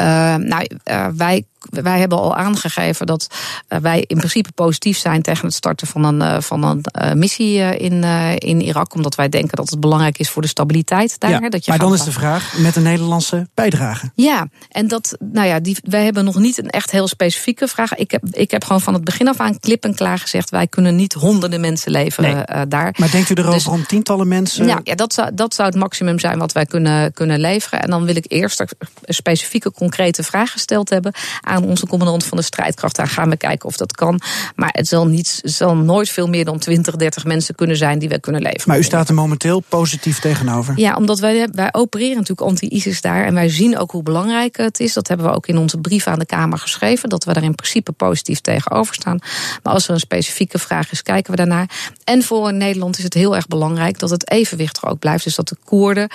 [0.00, 3.26] Uh, nou, uh, wij wij hebben al aangegeven dat
[3.68, 7.12] uh, wij in principe positief zijn tegen het starten van een, uh, van een uh,
[7.12, 8.04] missie in,
[8.38, 8.94] in Irak.
[8.94, 11.30] Omdat wij denken dat het belangrijk is voor de stabiliteit daar.
[11.30, 14.10] Ja, dat je maar dan is de vraag met een Nederlandse bijdrage.
[14.14, 17.94] Ja, en dat, nou ja, die, wij hebben nog niet een echt heel specifieke vraag.
[17.94, 20.66] Ik heb, ik heb gewoon van het begin af aan klip en klaar gezegd: wij
[20.66, 22.68] kunnen niet honderden mensen leveren nee.
[22.68, 22.94] daar.
[22.98, 24.66] Maar denkt u erover dus, om tientallen mensen?
[24.66, 27.82] Ja, ja dat, zou, dat zou het maximum zijn wat wij kunnen, kunnen leveren.
[27.82, 28.68] En dan wil ik eerst een
[29.04, 32.96] specifieke, concrete vraag gesteld hebben aan onze commandant van de strijdkracht.
[32.96, 34.20] Daar gaan we kijken of dat kan.
[34.54, 38.08] Maar het zal, niet, zal nooit veel meer dan 20, 30 mensen kunnen zijn die
[38.08, 38.64] we kunnen leveren.
[38.66, 40.74] Maar u staat er momenteel positief tegenover?
[40.76, 43.24] Ja, omdat wij, wij opereren natuurlijk anti-ISIS daar.
[43.24, 44.92] En wij zien ook hoe belangrijk het is.
[44.92, 47.08] Dat hebben we ook in onze brief aan de Kamer geschreven.
[47.08, 49.18] Dat we daar in principe positief tegenover staan.
[49.62, 51.70] Maar als er een specifieke vraag is, kijken we daarnaar.
[52.04, 55.24] En voor Nederland is het heel erg belangrijk dat het evenwicht er ook blijft.
[55.24, 56.08] Dus dat de Koerden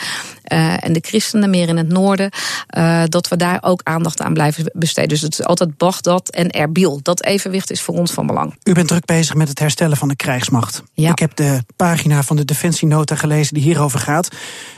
[0.47, 2.29] uh, en de christenen meer in het noorden,
[2.77, 5.09] uh, dat we daar ook aandacht aan blijven besteden.
[5.09, 6.99] Dus het altijd Bagdad en Erbil.
[7.01, 8.55] Dat evenwicht is voor ons van belang.
[8.63, 10.83] U bent druk bezig met het herstellen van de krijgsmacht.
[10.93, 11.11] Ja.
[11.11, 14.29] Ik heb de pagina van de Defensienota gelezen die hierover gaat.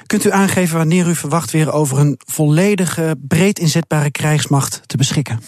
[0.05, 5.39] Kunt u aangeven wanneer u verwacht weer over een volledige, breed inzetbare krijgsmacht te beschikken?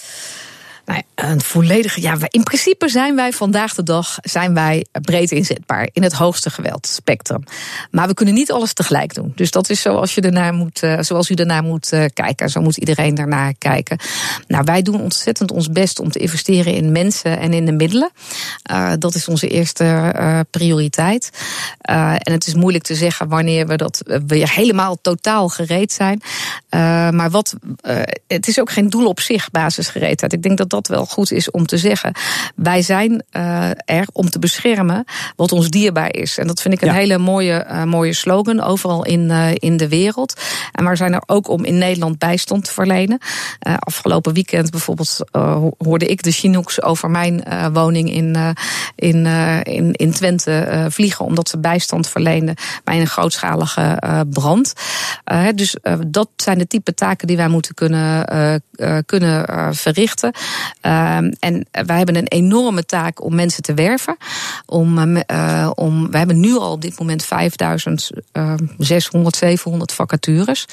[0.86, 2.02] Nou, een volledige.
[2.02, 6.50] Ja, in principe zijn wij vandaag de dag zijn wij breed inzetbaar in het hoogste
[6.50, 7.44] geweldspectrum.
[7.92, 9.32] Maar we kunnen niet alles tegelijk doen.
[9.36, 12.50] Dus dat is zoals, je ernaar moet, uh, zoals u ernaar moet uh, kijken.
[12.50, 13.98] Zo moet iedereen daarnaar kijken.
[14.48, 18.12] Nou, wij doen ontzettend ons best om te investeren in mensen en in de middelen.
[18.72, 20.14] Uh, dat is onze eerste
[20.50, 21.30] prioriteit.
[21.82, 26.22] en het is moeilijk te zeggen wanneer we dat weer helemaal totaal gereed zijn.
[27.16, 27.56] maar wat,
[28.28, 30.34] het is ook geen doel op zich, basisgereedheid.
[30.34, 32.14] Ik denk dat dat wel goed is om te zeggen.
[32.56, 35.04] Wij zijn uh, er om te beschermen
[35.36, 36.38] wat ons dierbaar is.
[36.38, 36.94] En dat vind ik een ja.
[36.94, 40.42] hele mooie, uh, mooie slogan overal in, uh, in de wereld.
[40.72, 43.18] En we zijn er ook om in Nederland bijstand te verlenen.
[43.60, 45.20] afgelopen weekend bijvoorbeeld
[45.78, 48.56] hoorde ik de Chinooks over mijn woning in,
[48.96, 49.26] in,
[49.64, 51.26] in, in Twente vliegen.
[51.26, 54.74] Omdat ze bijstand verleenden bij een grootschalige brand.
[55.56, 58.26] dus dat zijn de type taken die wij moeten kunnen,
[59.06, 60.34] kunnen verrichten.
[60.82, 64.18] Uh, en wij hebben een enorme taak om mensen te werven.
[64.66, 70.66] Om, uh, om, we hebben nu al op dit moment 5600, 700 vacatures.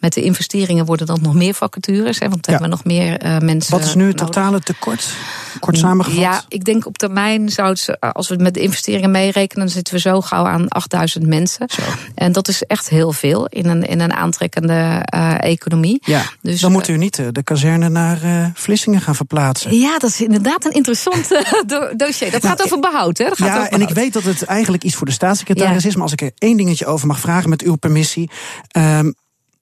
[0.00, 2.18] Met de investeringen worden dan nog meer vacatures.
[2.18, 2.60] Hè, want dan ja.
[2.60, 3.72] hebben we nog meer uh, mensen.
[3.72, 5.14] Wat is nu het totale tekort?
[5.60, 6.20] Kort samengevat?
[6.20, 9.94] Ja, ik denk op termijn zou het, als we met de investeringen meerekenen, dan zitten
[9.94, 11.68] we zo gauw aan 8000 mensen.
[11.68, 11.82] Zo.
[12.14, 15.98] En dat is echt heel veel in een, in een aantrekkende uh, economie.
[16.04, 18.18] Ja, dus, dan moet u niet de kazerne naar
[18.54, 19.78] Vlissingen gaan verplaatsen.
[19.78, 21.28] Ja, dat is inderdaad een interessant
[21.96, 22.30] dossier.
[22.30, 23.24] Dat nou, gaat over behoud, hè?
[23.24, 25.88] Dat gaat ja, over en ik weet dat het eigenlijk iets voor de staatssecretaris ja.
[25.88, 25.94] is.
[25.94, 28.30] Maar als ik er één dingetje over mag vragen met uw permissie.
[28.76, 29.14] Um,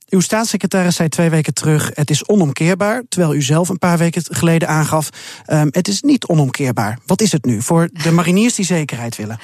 [0.09, 3.03] Uw staatssecretaris zei twee weken terug: het is onomkeerbaar.
[3.09, 5.09] Terwijl u zelf een paar weken geleden aangaf:
[5.47, 6.99] um, het is niet onomkeerbaar.
[7.07, 9.39] Wat is het nu voor de mariniers die zekerheid willen?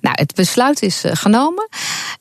[0.00, 1.68] Nou, het besluit is uh, genomen.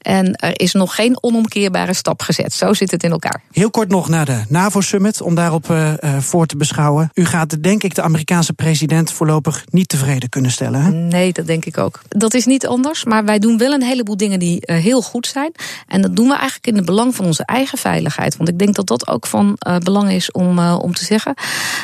[0.02, 2.54] En er is nog geen onomkeerbare stap gezet.
[2.54, 3.42] Zo zit het in elkaar.
[3.52, 7.10] Heel kort nog naar de NAVO-summit, om daarop uh, uh, voor te beschouwen.
[7.14, 10.82] U gaat, denk ik, de Amerikaanse president voorlopig niet tevreden kunnen stellen.
[10.82, 10.92] Hè?
[10.92, 12.02] Nee, dat denk ik ook.
[12.10, 13.04] Dat is niet anders.
[13.04, 15.52] Maar wij doen wel een heleboel dingen die heel goed zijn.
[15.88, 18.38] En dat doen we eigenlijk in het belang van onze eigen veiligheid.
[18.38, 21.34] Want ik denk dat dat ook van uh, belang is om, uh, om te zeggen.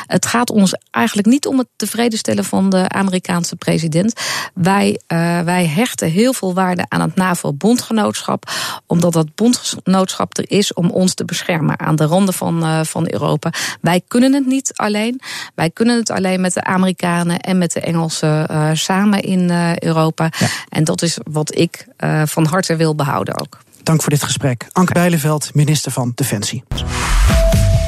[0.06, 4.12] Het gaat ons eigenlijk niet om het tevreden stellen van de Amerikaanse president.
[4.54, 8.50] Wij, uh, wij hechten heel veel waarde aan het NAVO-bondgenootschap.
[8.86, 13.52] Omdat dat bondgenootschap er is om ons te beschermen aan de randen van, van Europa.
[13.80, 15.20] Wij kunnen het niet alleen.
[15.54, 20.30] Wij kunnen het alleen met de Amerikanen en met de Engelsen samen in Europa.
[20.38, 20.46] Ja.
[20.68, 21.86] En dat is wat ik
[22.24, 23.61] van harte wil behouden ook.
[23.82, 24.66] Dank voor dit gesprek.
[24.72, 26.64] Anke Bijleveld, minister van Defensie.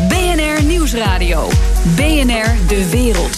[0.09, 1.48] BNR Nieuwsradio.
[1.96, 3.37] BNR De Wereld.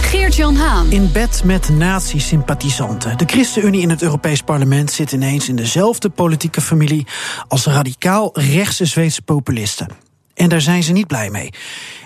[0.00, 0.90] Geert-Jan Haan.
[0.90, 3.18] In bed met nazi-sympathisanten.
[3.18, 7.06] De ChristenUnie in het Europees Parlement zit ineens in dezelfde politieke familie
[7.48, 9.88] als radicaal rechtse Zweedse populisten.
[10.34, 11.50] En daar zijn ze niet blij mee.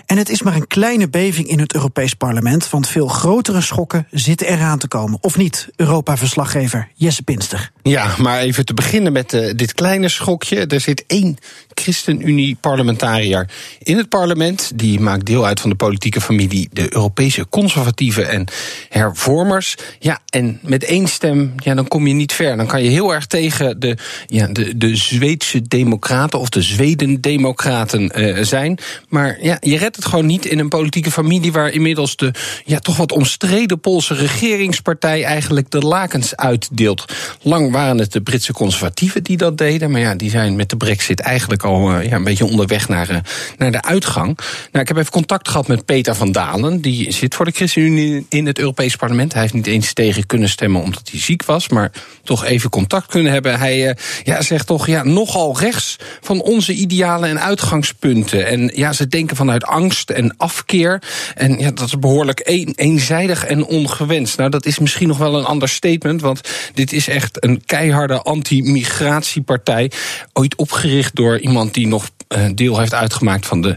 [0.05, 4.07] En het is maar een kleine beving in het Europees Parlement, want veel grotere schokken
[4.11, 5.17] zitten eraan te komen.
[5.21, 7.71] Of niet, Europa-verslaggever Jesse Pinster?
[7.81, 10.65] Ja, maar even te beginnen met uh, dit kleine schokje.
[10.65, 11.37] Er zit één
[11.73, 14.71] ChristenUnie-parlementariër in het parlement.
[14.75, 18.47] Die maakt deel uit van de politieke familie de Europese conservatieven en
[18.89, 19.75] hervormers.
[19.99, 22.57] Ja, en met één stem, ja, dan kom je niet ver.
[22.57, 28.21] Dan kan je heel erg tegen de, ja, de, de Zweedse democraten of de Zweden-democraten
[28.21, 28.77] uh, zijn.
[29.09, 32.31] Maar ja, je redt het gewoon niet in een politieke familie waar inmiddels de
[32.65, 37.05] ja, toch wat omstreden Poolse regeringspartij eigenlijk de lakens uitdeelt.
[37.41, 40.77] Lang waren het de Britse conservatieven die dat deden, maar ja, die zijn met de
[40.77, 43.17] Brexit eigenlijk al uh, ja, een beetje onderweg naar, uh,
[43.57, 44.37] naar de uitgang.
[44.71, 48.25] Nou, ik heb even contact gehad met Peter van Dalen, die zit voor de ChristenUnie
[48.29, 49.33] in het Europees Parlement.
[49.33, 51.91] Hij heeft niet eens tegen kunnen stemmen omdat hij ziek was, maar
[52.23, 53.59] toch even contact kunnen hebben.
[53.59, 58.47] Hij uh, ja, zegt toch ja, nogal rechts van onze idealen en uitgangspunten.
[58.47, 61.01] En ja, ze denken vanuit angst angst en afkeer.
[61.35, 64.37] En ja, dat is behoorlijk een, eenzijdig en ongewenst.
[64.37, 66.41] Nou, dat is misschien nog wel een ander statement, want
[66.73, 69.91] dit is echt een keiharde anti-migratiepartij.
[70.33, 72.09] Ooit opgericht door iemand die nog
[72.55, 73.75] deel heeft uitgemaakt van de,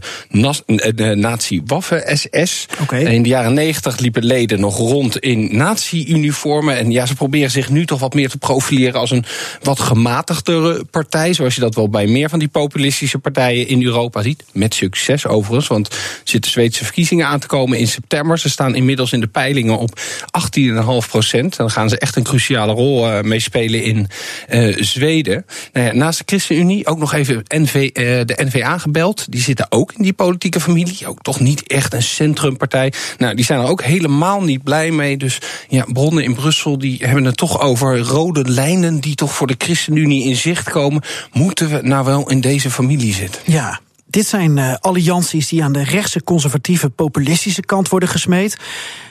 [0.94, 2.66] de nazi-waffen-SS.
[2.80, 3.02] Okay.
[3.02, 6.76] In de jaren negentig liepen leden nog rond in nazi-uniformen.
[6.76, 9.24] En ja, ze proberen zich nu toch wat meer te profileren als een
[9.62, 11.32] wat gematigdere partij.
[11.32, 14.44] Zoals je dat wel bij meer van die populistische partijen in Europa ziet.
[14.52, 18.38] Met succes overigens, want er zitten Zweedse verkiezingen aan te komen in september.
[18.38, 21.56] Ze staan inmiddels in de peilingen op 18,5 procent.
[21.56, 24.08] Dan gaan ze echt een cruciale rol uh, meespelen in
[24.50, 25.46] uh, Zweden.
[25.72, 27.92] Nou ja, naast de ChristenUnie ook nog even NV, uh,
[28.24, 29.26] de NVA gebeld.
[29.32, 31.06] Die zitten ook in die politieke familie.
[31.06, 32.92] Ook toch niet echt een centrumppartij.
[33.18, 35.16] Nou, die zijn er ook helemaal niet blij mee.
[35.16, 39.46] Dus ja, bronnen in Brussel die hebben het toch over rode lijnen die toch voor
[39.46, 41.02] de ChristenUnie in zicht komen.
[41.32, 43.42] Moeten we nou wel in deze familie zitten?
[43.44, 48.56] Ja, dit zijn uh, allianties die aan de rechtse, conservatieve, populistische kant worden gesmeed.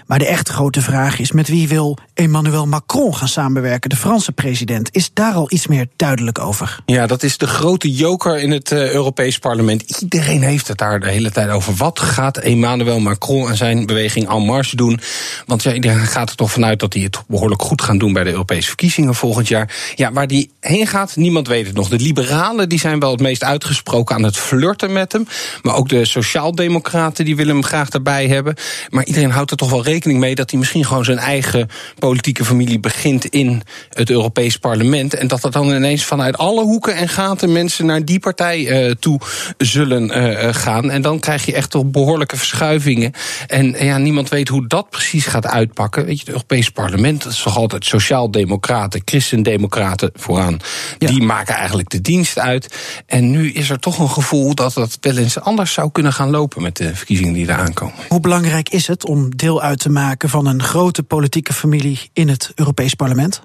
[0.06, 4.32] Maar de echt grote vraag is: met wie wil Emmanuel Macron gaan samenwerken, de Franse
[4.32, 4.90] president?
[4.92, 6.80] Is daar al iets meer duidelijk over?
[6.86, 10.02] Ja, dat is de grote joker in het uh, Europees Parlement.
[10.02, 11.74] Iedereen heeft het daar de hele tijd over.
[11.74, 15.00] Wat gaat Emmanuel Macron en zijn beweging En Marche doen?
[15.46, 18.24] Want ja, iedereen gaat er toch vanuit dat hij het behoorlijk goed gaan doen bij
[18.24, 19.94] de Europese verkiezingen volgend jaar.
[19.96, 21.90] Ja, waar die heen gaat, niemand weet het nog.
[21.90, 25.28] De liberalen die zijn wel het meest uitgesproken aan het flirten met hem.
[25.62, 28.56] Maar ook de sociaaldemocraten die willen hem graag daarbij hebben.
[28.90, 32.46] Maar iedereen houdt er toch wel rekening mee dat hij misschien gewoon zijn eigen politieke
[32.46, 35.14] familie begint in het Europees Parlement.
[35.14, 38.92] En dat er dan ineens vanuit alle hoeken en gaten mensen naar die partij uh,
[38.92, 39.20] toe
[39.58, 40.92] zullen uh, gaan.
[40.92, 43.12] En dan krijg je echt toch behoorlijke verschuivingen.
[43.48, 46.06] En ja, niemand weet hoe dat precies gaat uitpakken.
[46.06, 50.60] Weet je, het Europees Parlement, dat is toch altijd sociaaldemocraten, christendemocraten vooraan.
[50.98, 51.08] Ja.
[51.08, 52.76] Die maken eigenlijk de dienst uit.
[53.06, 56.30] En nu is er toch een gevoel dat dat wel eens anders zou kunnen gaan
[56.30, 57.96] lopen met de verkiezingen die eraan komen.
[58.08, 62.28] Hoe belangrijk is het om deel uit te maken van een grote politieke familie in
[62.30, 63.42] het Europees Parlement?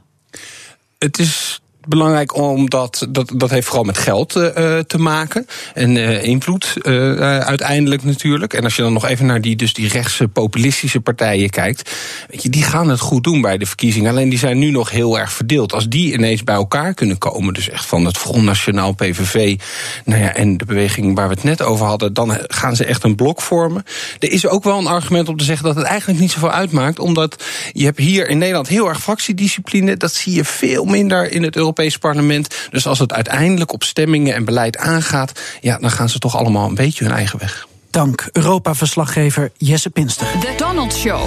[0.98, 5.46] Het is belangrijk omdat dat, dat heeft vooral met geld uh, te maken.
[5.74, 8.54] En uh, invloed uiteindelijk natuurlijk.
[8.54, 11.90] En als je dan nog even naar die, dus die rechtse populistische partijen kijkt.
[12.28, 14.10] Weet je, die gaan het goed doen bij de verkiezingen.
[14.10, 15.72] Alleen die zijn nu nog heel erg verdeeld.
[15.72, 17.54] Als die ineens bij elkaar kunnen komen.
[17.54, 19.58] Dus echt van het Front Nationaal PVV.
[20.04, 22.14] Nou ja, en de beweging waar we het net over hadden.
[22.14, 23.84] Dan gaan ze echt een blok vormen.
[24.18, 26.98] Er is ook wel een argument om te zeggen dat het eigenlijk niet zoveel uitmaakt.
[26.98, 29.96] Omdat je hebt hier in Nederland heel erg fractiediscipline.
[29.96, 32.68] Dat zie je veel minder in het Europese Europees Parlement.
[32.70, 36.68] Dus als het uiteindelijk op stemmingen en beleid aangaat, ja, dan gaan ze toch allemaal
[36.68, 37.66] een beetje hun eigen weg.
[37.90, 40.26] Dank, Europa-verslaggever Jesse Pinster.
[40.40, 41.20] The Donald Show.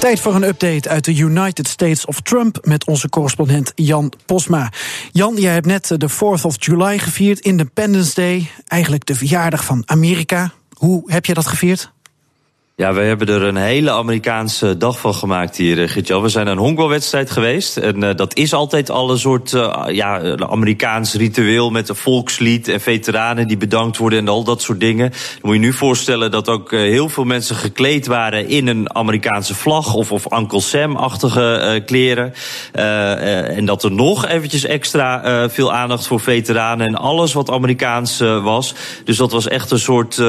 [0.00, 4.72] Tijd voor een update uit de United States of Trump met onze correspondent Jan Posma.
[5.12, 9.82] Jan, jij hebt net de 4th of July gevierd, Independence Day, eigenlijk de verjaardag van
[9.86, 10.52] Amerika.
[10.72, 11.92] Hoe heb je dat gevierd?
[12.76, 16.22] Ja, we hebben er een hele Amerikaanse dag van gemaakt hier, eh, Gitjan.
[16.22, 17.76] We zijn een honkbalwedstrijd geweest.
[17.76, 22.68] En uh, dat is altijd al een soort uh, ja, Amerikaans ritueel met een volkslied
[22.68, 25.10] en veteranen die bedankt worden en al dat soort dingen.
[25.10, 29.54] Dan moet je nu voorstellen dat ook heel veel mensen gekleed waren in een Amerikaanse
[29.54, 32.34] vlag of, of Uncle Sam-achtige kleren.
[32.72, 38.74] en dat er nog eventjes extra veel aandacht voor veteranen en alles wat Amerikaans was.
[39.04, 40.20] Dus dat was echt een soort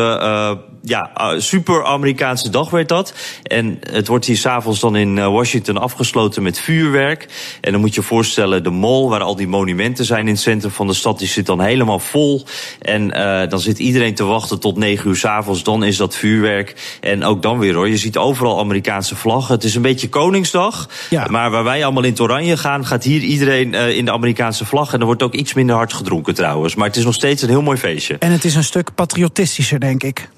[0.85, 3.13] ja, super Amerikaans dag werd dat.
[3.43, 7.27] En het wordt hier s'avonds dan in eh, Washington afgesloten met vuurwerk.
[7.61, 10.39] En dan moet je je voorstellen, de mall, waar al die monumenten zijn in het
[10.41, 12.45] centrum van de stad, die zit dan helemaal vol.
[12.81, 15.63] En uh, dan zit iedereen te wachten tot negen uur s'avonds.
[15.63, 16.97] Dan is dat vuurwerk.
[17.01, 19.55] En ook dan weer hoor, je ziet overal Amerikaanse vlaggen.
[19.55, 20.89] Het is een beetje Koningsdag.
[21.09, 21.27] Ja.
[21.29, 24.65] Maar waar wij allemaal in het oranje gaan, gaat hier iedereen uh, in de Amerikaanse
[24.65, 24.93] vlag.
[24.93, 26.75] En er wordt ook iets minder hard gedronken trouwens.
[26.75, 28.17] Maar het is nog steeds een heel mooi feestje.
[28.19, 30.29] En het is een stuk patriotistischer, denk ik.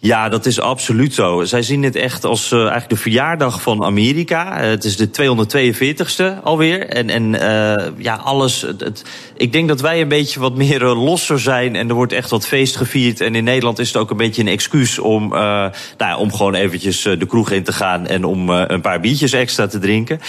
[0.00, 1.44] Ja, dat is absoluut zo.
[1.44, 4.62] Zij zien het echt als uh, eigenlijk de verjaardag van Amerika.
[4.62, 6.88] Uh, het is de 242ste alweer.
[6.88, 8.60] En, en uh, ja, alles.
[8.60, 9.04] Het,
[9.36, 11.76] ik denk dat wij een beetje wat meer losser zijn.
[11.76, 13.20] En er wordt echt wat feest gevierd.
[13.20, 17.02] En in Nederland is het ook een beetje een excuus om, nou om gewoon eventjes
[17.02, 18.06] de kroeg in te gaan.
[18.06, 20.20] En om een paar biertjes extra te drinken.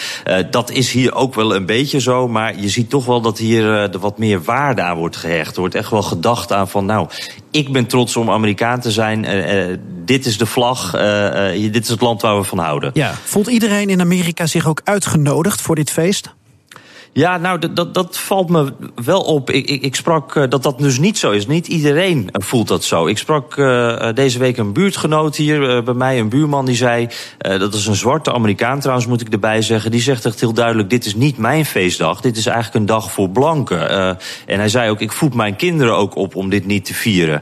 [0.51, 2.27] dat is hier ook wel een beetje zo.
[2.27, 5.53] Maar je ziet toch wel dat hier er wat meer waarde aan wordt gehecht.
[5.53, 7.08] Er wordt echt wel gedacht aan van, nou,
[7.51, 9.23] ik ben trots om Amerikaan te zijn.
[9.23, 10.95] Uh, dit is de vlag.
[10.95, 12.91] Uh, dit is het land waar we van houden.
[12.93, 13.13] Ja.
[13.23, 16.33] Voelt iedereen in Amerika zich ook uitgenodigd voor dit feest?
[17.13, 19.50] Ja, nou, dat, dat, valt me wel op.
[19.50, 21.48] Ik, ik, ik sprak uh, dat dat dus niet zo is.
[21.48, 23.08] Niet iedereen voelt dat zo.
[23.08, 27.08] Ik sprak uh, deze week een buurtgenoot hier bij mij, een buurman, die zei...
[27.38, 29.91] dat is een zwarte Amerikaan trouwens, moet ik erbij zeggen.
[29.91, 32.22] Die zegt echt heel duidelijk, dit is niet mijn feestdag.
[32.22, 33.89] Dit is eigenlijk een dag voor blanken.
[34.45, 37.41] en hij zei ook, ik voed mijn kinderen ook op om dit niet te vieren.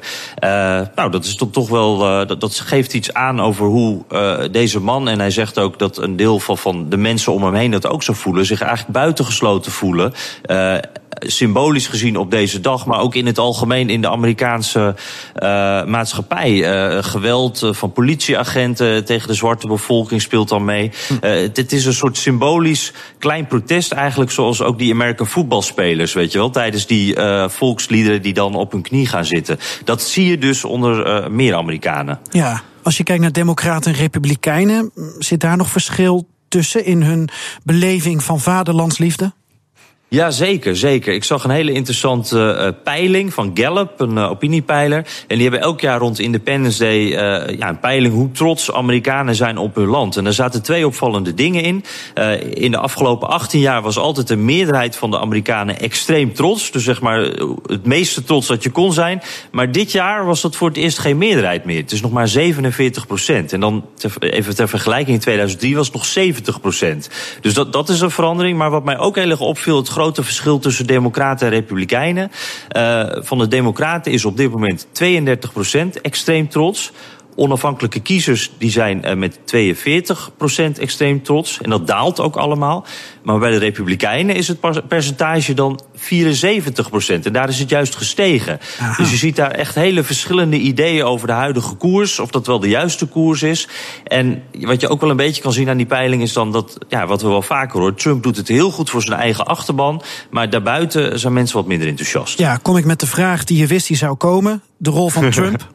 [0.96, 1.98] nou, dat is toch, toch wel...
[2.28, 4.04] dat, dat geeft iets aan over hoe
[4.52, 5.08] deze man...
[5.08, 7.88] en hij zegt ook dat een deel van, van de mensen om hem heen dat
[7.88, 8.46] ook zo voelen...
[8.46, 10.14] zich eigenlijk buitengesloten te voelen.
[10.46, 10.76] Uh,
[11.20, 14.96] symbolisch gezien op deze dag, maar ook in het algemeen in de Amerikaanse
[15.36, 15.44] uh,
[15.86, 16.52] maatschappij.
[16.52, 20.92] Uh, geweld van politieagenten tegen de zwarte bevolking speelt dan mee.
[21.54, 26.38] dit is een soort symbolisch klein protest eigenlijk, zoals ook die American voetbalspelers, weet je
[26.38, 27.16] wel, tijdens die
[27.48, 29.60] volksliederen die dan op hun knie gaan zitten.
[29.84, 32.20] Dat zie je dus onder meer Amerikanen.
[32.30, 37.30] Ja, als je kijkt naar democraten en republikeinen, zit daar nog verschil tussen in hun
[37.64, 39.34] beleving van vaderlandsliefde?
[40.10, 41.14] Ja, zeker, zeker.
[41.14, 44.98] Ik zag een hele interessante uh, peiling van Gallup, een uh, opiniepeiler.
[44.98, 47.08] En die hebben elk jaar rond Independence Day
[47.58, 50.18] ja, een peiling hoe trots Amerikanen zijn op hun land.
[50.18, 51.84] En daar zaten twee opvallende dingen in.
[52.54, 56.72] in de afgelopen 18 jaar was altijd de meerderheid van de Amerikanen extreem trots.
[56.72, 57.20] Dus zeg maar
[57.66, 59.22] het meeste trots dat je kon zijn.
[59.52, 61.82] Maar dit jaar was dat voor het eerst geen meerderheid meer.
[61.82, 63.54] Het is nog maar 47 procent.
[63.54, 63.86] En dan
[64.20, 67.10] even ter vergelijking, in 2003 was het nog 70 procent.
[67.42, 68.58] Dus dat, dat is een verandering.
[68.58, 72.32] Maar wat mij ook heel erg opviel, het grote verschil tussen democraten en republikeinen.
[72.78, 76.92] Uh, van de democraten is op dit moment 32 procent extreem trots.
[77.40, 81.62] Onafhankelijke kiezers die zijn uh, met 42 procent extreem trots.
[81.62, 82.86] En dat daalt ook allemaal.
[83.24, 87.26] Maar bij de Republikeinen is het percentage dan 74 procent.
[87.26, 88.60] En daar is het juist gestegen.
[88.80, 88.96] Aha.
[88.98, 92.20] Dus je ziet daar echt hele verschillende ideeën over de huidige koers.
[92.20, 93.68] Of dat wel de juiste koers is.
[94.04, 96.78] En wat je ook wel een beetje kan zien aan die peiling is dan dat,
[96.88, 97.96] ja, wat we wel vaker horen.
[97.96, 100.02] Trump doet het heel goed voor zijn eigen achterban.
[100.30, 102.40] Maar daarbuiten zijn mensen wat minder enthousiast.
[102.40, 104.62] Ja, kom ik met de vraag die je wist die zou komen.
[104.78, 105.68] De rol van Trump.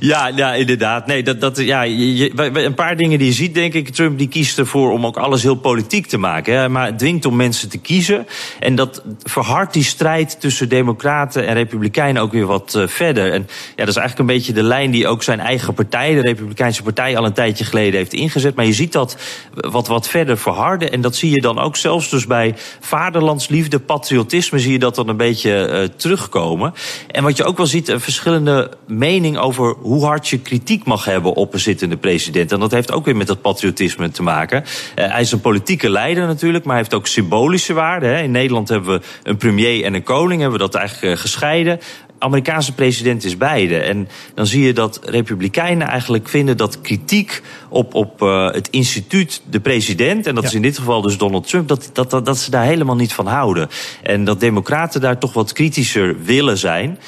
[0.00, 1.06] Ja, ja, inderdaad.
[1.06, 3.88] Nee, dat, dat, ja, een paar dingen die je ziet, denk ik.
[3.88, 6.58] Trump die kiest ervoor om ook alles heel politiek te maken.
[6.58, 8.26] Hè, maar dwingt om mensen te kiezen.
[8.58, 13.32] En dat verhardt die strijd tussen democraten en republikeinen ook weer wat uh, verder.
[13.32, 16.20] En ja, dat is eigenlijk een beetje de lijn die ook zijn eigen partij, de
[16.20, 18.54] Republikeinse Partij, al een tijdje geleden heeft ingezet.
[18.54, 19.16] Maar je ziet dat
[19.54, 20.92] wat, wat verder verharden.
[20.92, 25.08] En dat zie je dan ook zelfs dus bij vaderlandsliefde, patriotisme, zie je dat dan
[25.08, 26.74] een beetje uh, terugkomen.
[27.10, 30.84] En wat je ook wel ziet, een verschillende mening over over hoe hard je kritiek
[30.84, 32.52] mag hebben op een zittende president.
[32.52, 34.62] En dat heeft ook weer met dat patriotisme te maken.
[34.62, 38.06] Uh, hij is een politieke leider natuurlijk, maar hij heeft ook symbolische waarde.
[38.06, 38.22] Hè.
[38.22, 41.80] In Nederland hebben we een premier en een koning, hebben we dat eigenlijk uh, gescheiden
[42.22, 43.78] Amerikaanse president is beide.
[43.78, 49.42] En dan zie je dat Republikeinen eigenlijk vinden dat kritiek op, op uh, het instituut,
[49.50, 52.38] de president, en dat is in dit geval dus Donald Trump, dat, dat, dat, dat
[52.38, 53.68] ze daar helemaal niet van houden.
[54.02, 56.98] En dat Democraten daar toch wat kritischer willen zijn.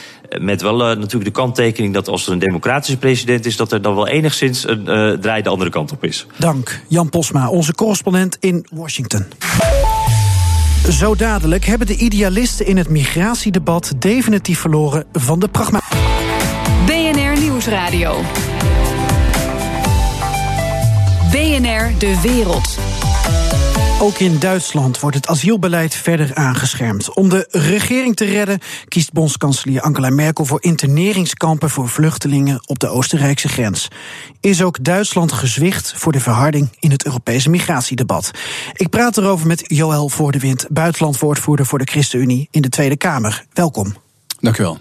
[0.41, 3.83] Met wel uh, natuurlijk de kanttekening dat als er een democratische president is, dat er
[3.83, 6.27] dan wel enigszins een uh, draai de andere kant op is.
[6.37, 9.25] Dank, Jan Posma, onze correspondent in Washington.
[10.91, 15.81] Zo dadelijk hebben de idealisten in het migratiedebat definitief verloren van de pragma.
[16.87, 18.21] BNR Nieuwsradio.
[21.31, 22.94] BNR De Wereld.
[24.01, 27.15] Ook in Duitsland wordt het asielbeleid verder aangeschermd.
[27.15, 32.89] Om de regering te redden kiest bondskanselier Angela Merkel voor interneringskampen voor vluchtelingen op de
[32.89, 33.89] Oostenrijkse grens.
[34.41, 38.31] Is ook Duitsland gezwicht voor de verharding in het Europese migratiedebat?
[38.73, 43.45] Ik praat erover met Joël Voordewind, buitenlandwoordvoerder voor de ChristenUnie in de Tweede Kamer.
[43.53, 43.95] Welkom.
[44.41, 44.79] Dank u wel.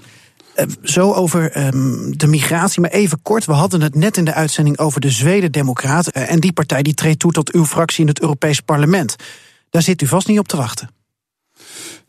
[0.56, 3.46] Uh, zo over um, de migratie, maar even kort.
[3.46, 6.18] We hadden het net in de uitzending over de Zweden-Democraat.
[6.18, 9.16] Uh, en die partij die treedt toe tot uw fractie in het Europees Parlement.
[9.70, 10.90] Daar zit u vast niet op te wachten.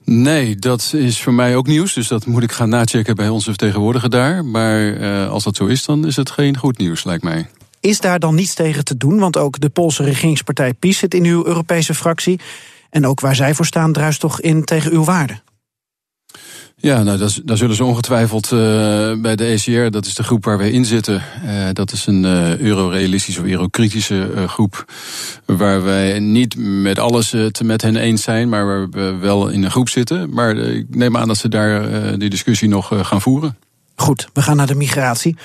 [0.05, 1.93] Nee, dat is voor mij ook nieuws.
[1.93, 4.45] Dus dat moet ik gaan nachecken bij onze vertegenwoordiger daar.
[4.45, 7.49] Maar uh, als dat zo is, dan is het geen goed nieuws, lijkt mij.
[7.81, 9.19] Is daar dan niets tegen te doen?
[9.19, 12.41] Want ook de Poolse regeringspartij PiS zit in uw Europese fractie.
[12.91, 15.43] En ook waar zij voor staan, druist toch in tegen uw waarden.
[16.85, 18.61] Ja, nou, dat, daar zullen ze ongetwijfeld uh,
[19.21, 21.23] bij de ECR, dat is de groep waar wij in zitten.
[21.45, 24.93] Uh, dat is een uh, eurorealistische of eurokritische groep.
[25.45, 29.63] Waar wij niet met alles het met hen eens zijn, maar waar we wel in
[29.63, 30.35] een groep zitten.
[30.35, 33.59] Maar ik neem aan dat ze daar die discussie nog gaan voeren.
[33.97, 35.37] Goed, we gaan naar de migratie.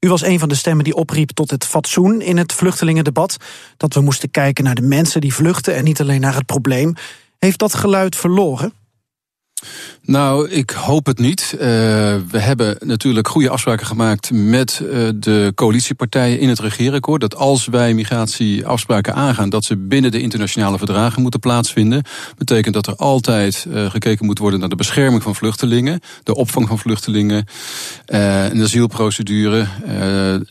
[0.00, 3.36] U was een van de stemmen die opriep tot het fatsoen in het vluchtelingendebat.
[3.76, 6.94] Dat we moesten kijken naar de mensen die vluchten en niet alleen naar het probleem.
[7.38, 8.72] Heeft dat geluid verloren?
[10.04, 11.50] Nou, ik hoop het niet.
[11.54, 17.20] Uh, we hebben natuurlijk goede afspraken gemaakt met uh, de coalitiepartijen in het regeerakkoord.
[17.20, 22.02] Dat als wij migratieafspraken aangaan, dat ze binnen de internationale verdragen moeten plaatsvinden.
[22.38, 26.68] Betekent dat er altijd uh, gekeken moet worden naar de bescherming van vluchtelingen, de opvang
[26.68, 27.46] van vluchtelingen,
[28.06, 29.66] een asielprocedure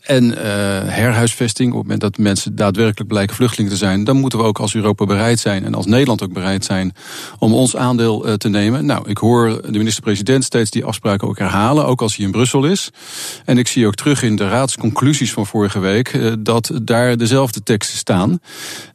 [0.01, 0.29] en
[0.87, 1.69] herhuisvesting.
[1.71, 4.75] Op het moment dat mensen daadwerkelijk blijken vluchtelingen te zijn, dan moeten we ook als
[4.75, 6.93] Europa bereid zijn en als Nederland ook bereid zijn
[7.39, 8.85] om ons aandeel te nemen.
[8.85, 12.65] Nou, ik hoor de minister-president steeds die afspraken ook herhalen, ook als hij in Brussel
[12.65, 12.89] is.
[13.45, 17.63] En ik zie ook terug in de raadsconclusies van vorige week uh, dat daar dezelfde
[17.63, 18.39] teksten staan.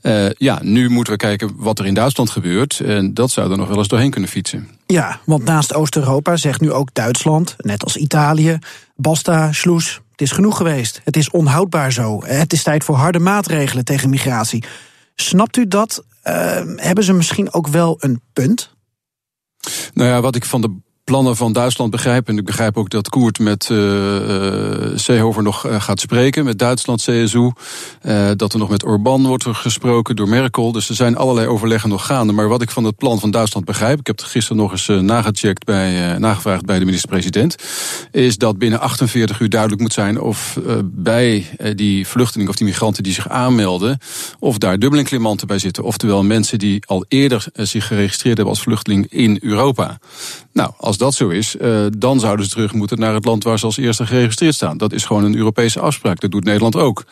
[0.03, 2.81] Uh, ja, nu moeten we kijken wat er in Duitsland gebeurt.
[2.81, 4.69] En dat zou er nog wel eens doorheen kunnen fietsen.
[4.87, 8.59] Ja, want naast Oost-Europa zegt nu ook Duitsland, net als Italië,
[8.97, 10.01] basta, sloes.
[10.11, 11.01] Het is genoeg geweest.
[11.05, 12.25] Het is onhoudbaar zo.
[12.25, 14.65] Het is tijd voor harde maatregelen tegen migratie.
[15.15, 16.05] Snapt u dat?
[16.25, 16.33] Uh,
[16.77, 18.76] hebben ze misschien ook wel een punt?
[19.95, 20.77] Nou ja, wat ik van de
[21.07, 22.29] plannen van Duitsland begrijp.
[22.29, 23.79] En ik begrijp ook dat Koert met uh,
[24.95, 26.45] Seehofer nog uh, gaat spreken.
[26.45, 27.51] Met Duitsland, CSU.
[28.37, 30.73] Dat er nog met Orbán wordt gesproken door Merkel.
[30.73, 32.33] Dus er zijn allerlei overleggen nog gaande.
[32.33, 33.99] Maar wat ik van het plan van Duitsland begrijp.
[33.99, 37.57] Ik heb het gisteren nog eens nagecheckt bij, nagevraagd bij de minister-president.
[38.11, 43.03] Is dat binnen 48 uur duidelijk moet zijn of bij die vluchtelingen of die migranten
[43.03, 43.99] die zich aanmelden.
[44.39, 45.85] Of daar Dublin-klimanten bij zitten.
[45.85, 49.99] Oftewel mensen die al eerder zich geregistreerd hebben als vluchteling in Europa.
[50.53, 53.45] Nou, als als dat zo is, uh, dan zouden ze terug moeten naar het land
[53.45, 54.79] waar ze als eerste geregistreerd staan.
[54.79, 56.21] Dat is gewoon een Europese afspraak.
[56.21, 57.05] Dat doet Nederland ook.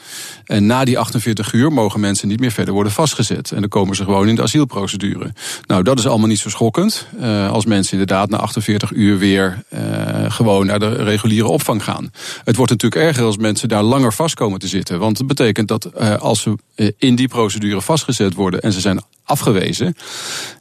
[0.45, 3.53] En na die 48 uur mogen mensen niet meer verder worden vastgezet.
[3.53, 5.33] En dan komen ze gewoon in de asielprocedure.
[5.67, 7.07] Nou, dat is allemaal niet zo schokkend.
[7.21, 9.81] Uh, als mensen inderdaad na 48 uur weer uh,
[10.29, 12.11] gewoon naar de reguliere opvang gaan.
[12.45, 14.99] Het wordt natuurlijk erger als mensen daar langer vast komen te zitten.
[14.99, 16.55] Want het betekent dat als ze
[16.99, 19.97] in die procedure vastgezet worden en ze zijn afgewezen.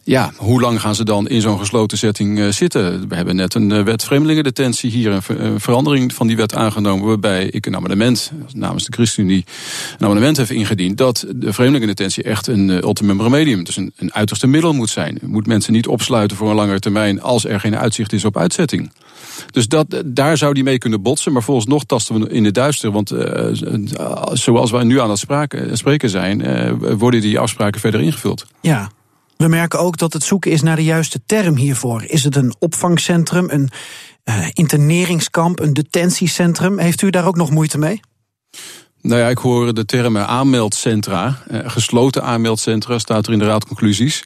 [0.03, 3.07] Ja, hoe lang gaan ze dan in zo'n gesloten setting zitten?
[3.14, 6.55] We hebben net een uh, wet vreemdelingendetentie hier, een, ver, een, verandering van die wet
[6.55, 9.45] aangenomen, waarbij ik een amendement namens de ChristenUnie
[9.97, 14.47] een amendement heb ingediend dat de vreemdelingendetentie echt een uh, ultimum remedium, dus een, uiterste
[14.47, 15.18] middel moet zijn.
[15.22, 18.38] Je moet mensen niet opsluiten voor een langere termijn als er geen uitzicht is op
[18.38, 18.91] uitzetting.
[19.51, 21.32] Dus dat, daar zou die mee kunnen botsen.
[21.32, 22.91] Maar volgens nog tasten we in de duister.
[22.91, 23.14] Want
[24.34, 25.26] zoals wij nu aan het
[25.74, 26.43] spreken zijn,
[26.97, 28.45] worden die afspraken verder ingevuld.
[28.61, 28.91] Ja.
[29.38, 32.03] We merken ook dat het zoeken is naar de juiste term hiervoor.
[32.03, 33.69] Is het een opvangcentrum, een
[34.25, 36.79] uh, interneringskamp, een detentiecentrum?
[36.79, 37.99] Heeft u daar ook nog moeite mee?
[39.01, 44.23] Nou ja, ik hoor de termen aanmeldcentra, gesloten aanmeldcentra, staat er in de raadconclusies.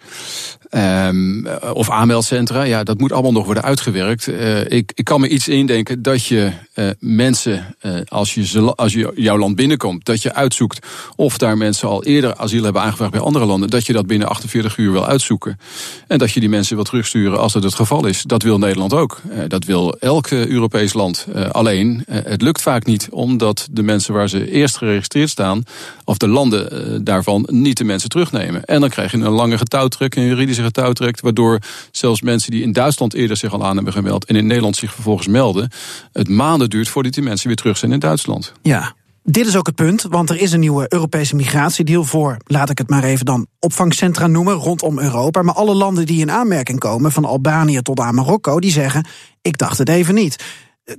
[0.72, 4.28] Um, of aanmeldcentra, ja, dat moet allemaal nog worden uitgewerkt.
[4.28, 8.94] Uh, ik, ik kan me iets indenken dat je uh, mensen, uh, als, je als
[8.94, 13.12] je jouw land binnenkomt, dat je uitzoekt of daar mensen al eerder asiel hebben aangevraagd
[13.12, 15.60] bij andere landen, dat je dat binnen 48 uur wil uitzoeken.
[16.08, 18.22] En dat je die mensen wil terugsturen als dat het geval is.
[18.22, 19.22] Dat wil Nederland ook.
[19.48, 21.28] dat wil elk Europees land.
[21.52, 25.64] alleen, het lukt vaak niet, omdat de mensen waar ze eerst geregistreerd staan,
[26.04, 28.66] of de landen daarvan, niet de mensen terugnemen.
[28.66, 31.22] En dan krijg je een lange getouwtrek, een juridische zich het trekt.
[31.22, 31.60] Waardoor
[31.92, 34.26] zelfs mensen die in Duitsland eerder zich al aan hebben gemeld.
[34.26, 35.70] en in Nederland zich vervolgens melden.
[36.12, 38.54] het maanden duurt voordat die mensen weer terug zijn in Duitsland.
[38.62, 38.96] Ja.
[39.30, 42.78] Dit is ook het punt, want er is een nieuwe Europese migratiedeal voor, laat ik
[42.78, 45.42] het maar even dan opvangcentra noemen, rondom Europa.
[45.42, 49.06] Maar alle landen die in aanmerking komen, van Albanië tot aan Marokko, die zeggen:
[49.42, 50.44] Ik dacht het even niet.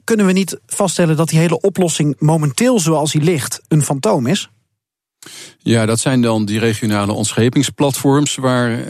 [0.04, 4.50] Kunnen we niet vaststellen dat die hele oplossing momenteel zoals die ligt een fantoom is?
[5.58, 8.86] Ja, dat zijn dan die regionale ontschepingsplatforms waar uh,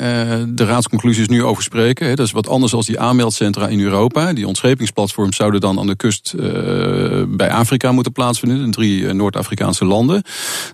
[0.48, 2.16] de raadsconclusies nu over spreken.
[2.16, 4.32] Dat is wat anders dan die aanmeldcentra in Europa.
[4.32, 6.42] Die ontschepingsplatforms zouden dan aan de kust uh,
[7.28, 10.22] bij Afrika moeten plaatsvinden, in drie uh, Noord-Afrikaanse landen.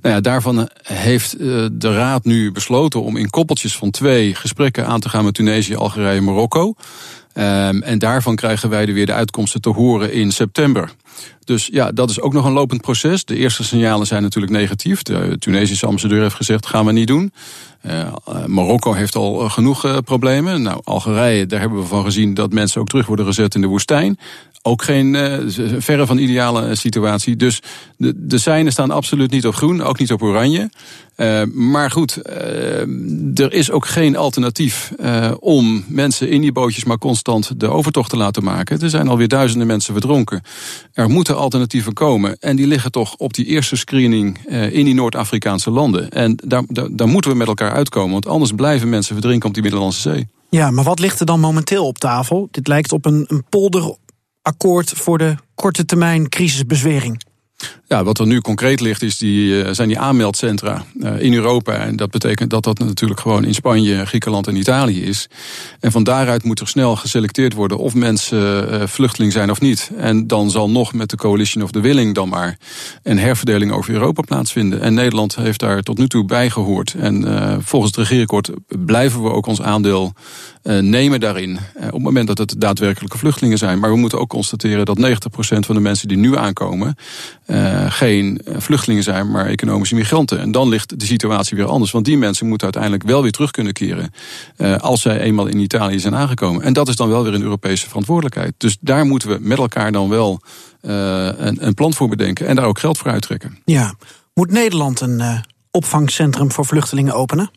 [0.02, 1.38] Nou ja, daarvan heeft
[1.72, 5.76] de Raad nu besloten om in koppeltjes van twee gesprekken aan te gaan met Tunesië,
[5.76, 6.74] Algerije en Marokko.
[7.38, 10.90] Um, en daarvan krijgen wij er weer de uitkomsten te horen in september.
[11.44, 13.24] Dus ja, dat is ook nog een lopend proces.
[13.24, 15.02] De eerste signalen zijn natuurlijk negatief.
[15.02, 17.32] De Tunesische ambassadeur heeft gezegd, gaan we niet doen.
[17.86, 18.14] Uh,
[18.46, 20.62] Marokko heeft al genoeg uh, problemen.
[20.62, 23.66] Nou, Algerije, daar hebben we van gezien dat mensen ook terug worden gezet in de
[23.66, 24.18] woestijn.
[24.66, 25.38] Ook geen uh,
[25.78, 27.36] verre van ideale situatie.
[27.36, 27.60] Dus
[27.96, 30.70] de, de seinen staan absoluut niet op groen, ook niet op oranje.
[31.16, 32.16] Uh, maar goed,
[33.34, 34.92] er is ook geen alternatief
[35.38, 38.80] om mensen in die bootjes maar constant de overtocht te laten maken.
[38.80, 40.42] Er zijn alweer duizenden mensen verdronken.
[40.92, 42.36] Er moeten alternatieven komen.
[42.40, 46.10] En die liggen toch op die eerste screening in die Noord-Afrikaanse landen.
[46.10, 48.12] En daar, daar, moeten we met elkaar uitkomen.
[48.12, 50.28] Want anders blijven mensen verdrinken op die Middellandse Zee.
[50.50, 52.48] Ja, maar wat ligt er dan momenteel op tafel?
[52.50, 53.44] Dit lijkt op een, een
[54.52, 57.22] polderakkoord voor de korte termijn crisisbezwering.
[57.88, 61.72] Ja, wat er nu concreet ligt is die, eh, zijn die aanmeldcentra eh, in Europa.
[61.72, 65.28] En dat betekent dat dat natuurlijk gewoon in Spanje, Griekenland en Italië is.
[65.80, 69.90] En van daaruit moet er snel geselecteerd worden of mensen uh, vluchteling zijn of niet.
[69.96, 72.58] En dan zal nog met de Coalition of the Willing dan maar
[73.02, 74.80] een herverdeling over Europa plaatsvinden.
[74.80, 76.94] En Nederland heeft daar tot nu toe bij gehoord.
[76.94, 78.50] En uh, volgens het regeerakkoord
[78.84, 80.12] blijven we ook ons aandeel
[80.80, 81.58] nemen daarin.
[81.76, 83.78] op het moment dat het daadwerkelijke vluchtelingen zijn.
[83.78, 85.04] Maar we moeten ook constateren dat 90%
[85.58, 86.96] van de mensen die nu aankomen
[87.54, 90.40] uh, geen vluchtelingen zijn, maar economische migranten.
[90.40, 91.90] En dan ligt de situatie weer anders.
[91.90, 94.10] Want die mensen moeten uiteindelijk wel weer terug kunnen keren.
[94.56, 96.62] Uh, als zij eenmaal in Italië zijn aangekomen.
[96.62, 98.54] En dat is dan wel weer een Europese verantwoordelijkheid.
[98.56, 100.40] Dus daar moeten we met elkaar dan wel
[100.82, 100.92] uh,
[101.36, 102.46] een, een, plan voor bedenken.
[102.46, 103.58] En daar ook geld voor uittrekken.
[103.64, 103.94] Ja.
[104.34, 105.22] Moet Nederland een
[105.70, 107.50] opvangcentrum voor vluchtelingen openen?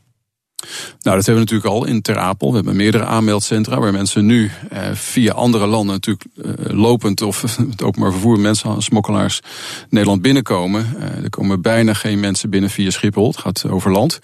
[1.02, 2.50] Nou, dat hebben we natuurlijk al in Ter Apel.
[2.50, 7.42] We hebben meerdere aanmeldcentra waar mensen nu eh, via andere landen natuurlijk eh, lopend of
[7.72, 9.40] het openbaar vervoer mensen, smokkelaars
[9.90, 10.96] Nederland binnenkomen.
[10.98, 13.28] Uh, er komen bijna geen mensen binnen via Schiphol.
[13.28, 14.20] Het gaat over land.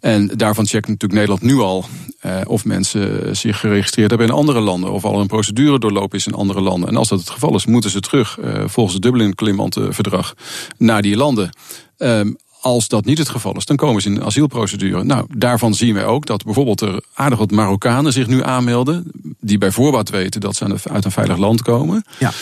[0.00, 1.84] En daarvan checkt natuurlijk Nederland nu al
[2.26, 4.92] uh, of mensen zich geregistreerd hebben in andere landen.
[4.92, 6.88] Of al een procedure doorlopen is in andere landen.
[6.88, 10.34] En als dat het geval is, moeten ze terug uh, volgens het Dublin-Klimantenverdrag
[10.78, 11.50] naar die landen.
[11.98, 15.04] Um, als dat niet het geval is, dan komen ze in een asielprocedure.
[15.04, 19.10] Nou, daarvan zien wij ook dat bijvoorbeeld er aardig wat Marokkanen zich nu aanmelden.
[19.40, 22.04] Die bij voorbaat weten dat ze uit een veilig land komen.
[22.18, 22.32] Ja.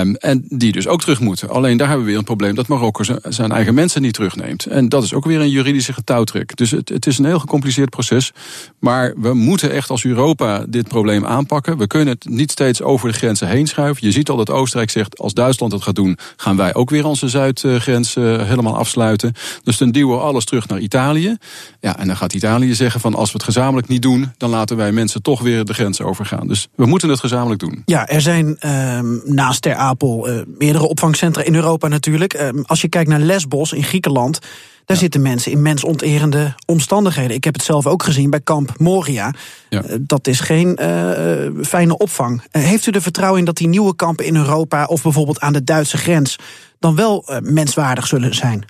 [0.00, 1.48] Um, en die dus ook terug moeten.
[1.48, 4.66] Alleen daar hebben we weer een probleem dat Marokko zijn eigen mensen niet terugneemt.
[4.66, 6.56] En dat is ook weer een juridische getouwtrek.
[6.56, 8.32] Dus het, het is een heel gecompliceerd proces.
[8.78, 11.78] Maar we moeten echt als Europa dit probleem aanpakken.
[11.78, 14.06] We kunnen het niet steeds over de grenzen heen schuiven.
[14.06, 17.06] Je ziet al dat Oostenrijk zegt, als Duitsland het gaat doen, gaan wij ook weer
[17.06, 19.34] onze zuidgrens uh, helemaal afsluiten.
[19.62, 21.36] Dus dan duwen we alles terug naar Italië.
[21.80, 24.76] Ja, en dan gaat Italië zeggen van als we het gezamenlijk niet doen, dan laten
[24.76, 26.46] wij mensen toch weer de grens overgaan.
[26.46, 27.82] Dus we moeten het gezamenlijk doen.
[27.84, 32.34] Ja, er zijn uh, naast Ter Apel uh, meerdere opvangcentra in Europa natuurlijk.
[32.34, 34.38] Uh, als je kijkt naar Lesbos in Griekenland.
[34.84, 35.02] Daar ja.
[35.02, 37.36] zitten mensen in mensonterende omstandigheden.
[37.36, 39.34] Ik heb het zelf ook gezien bij kamp Moria.
[39.68, 39.84] Ja.
[39.84, 42.42] Uh, dat is geen uh, fijne opvang.
[42.50, 44.84] Heeft u er vertrouwen in dat die nieuwe kampen in Europa...
[44.84, 46.38] of bijvoorbeeld aan de Duitse grens...
[46.78, 48.64] dan wel menswaardig zullen zijn?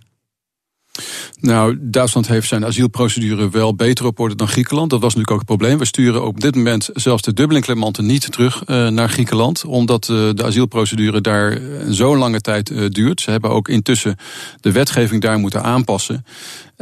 [1.41, 4.91] Nou, Duitsland heeft zijn asielprocedure wel beter op orde dan Griekenland.
[4.91, 5.79] Dat was natuurlijk ook het probleem.
[5.79, 9.65] We sturen op dit moment zelfs de Dublin-clemanten niet terug uh, naar Griekenland.
[9.65, 13.21] Omdat uh, de asielprocedure daar zo'n lange tijd duurt.
[13.21, 14.17] Ze hebben ook intussen
[14.61, 16.25] de wetgeving daar moeten aanpassen.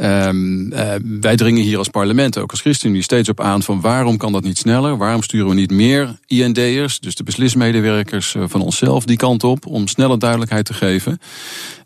[0.01, 4.17] Um, uh, wij dringen hier als parlement, ook als ChristenUnie, steeds op aan van waarom
[4.17, 4.97] kan dat niet sneller?
[4.97, 9.87] Waarom sturen we niet meer IND'ers, dus de beslismedewerkers van onszelf, die kant op om
[9.87, 11.19] sneller duidelijkheid te geven?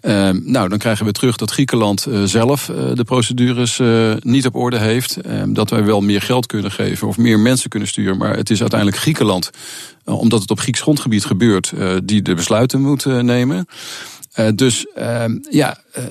[0.02, 3.82] Um, nou, dan krijgen we terug dat Griekenland uh, zelf de procedures
[4.20, 5.18] niet op orde heeft.
[5.26, 8.18] Um, dat wij wel meer geld kunnen geven of meer mensen kunnen sturen.
[8.18, 9.50] Maar het is uiteindelijk Griekenland,
[10.06, 13.68] omdat het op Grieks grondgebied gebeurt, die de besluiten moet nemen.
[14.40, 16.04] Uh, dus uh, ja, uh,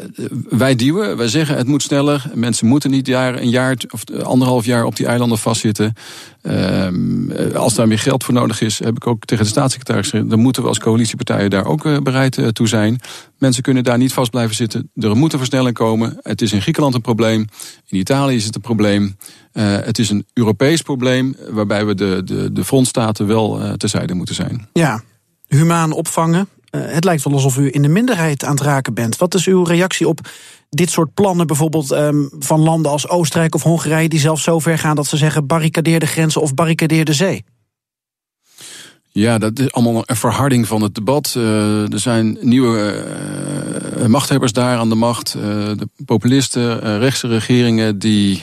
[0.49, 2.31] wij duwen, wij zeggen het moet sneller.
[2.35, 5.93] Mensen moeten niet jaar, een jaar of anderhalf jaar op die eilanden vastzitten.
[7.55, 10.39] als daar meer geld voor nodig is, heb ik ook tegen de staatssecretaris gezegd, dan
[10.39, 13.01] moeten we als coalitiepartijen daar ook bereid toe zijn.
[13.39, 14.91] Mensen kunnen daar niet vast blijven zitten.
[14.95, 16.19] Er moet een versnelling komen.
[16.23, 17.47] Het is in Griekenland een probleem.
[17.87, 19.17] In Italië is het een probleem.
[19.53, 24.69] het is een Europees probleem waarbij we de, de, de frontstaten wel terzijde moeten zijn.
[24.73, 25.03] Ja,
[25.47, 26.49] humaan opvangen.
[26.71, 29.17] Uh, het lijkt wel alsof u in de minderheid aan het raken bent.
[29.17, 30.21] Wat is uw reactie op
[30.69, 34.79] dit soort plannen, bijvoorbeeld um, van landen als Oostenrijk of Hongarije, die zelfs zo ver
[34.79, 37.45] gaan dat ze zeggen barricadeer de grenzen of barricadeer de zee?
[39.13, 41.35] Ja, dat is allemaal een verharding van het debat.
[41.37, 43.05] Uh, er zijn nieuwe
[43.99, 45.33] uh, machthebbers daar aan de macht.
[45.33, 48.43] De populisten, rechtse regeringen die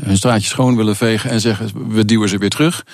[0.00, 2.86] hun straatje schoon willen vegen en zeggen we duwen ze weer terug.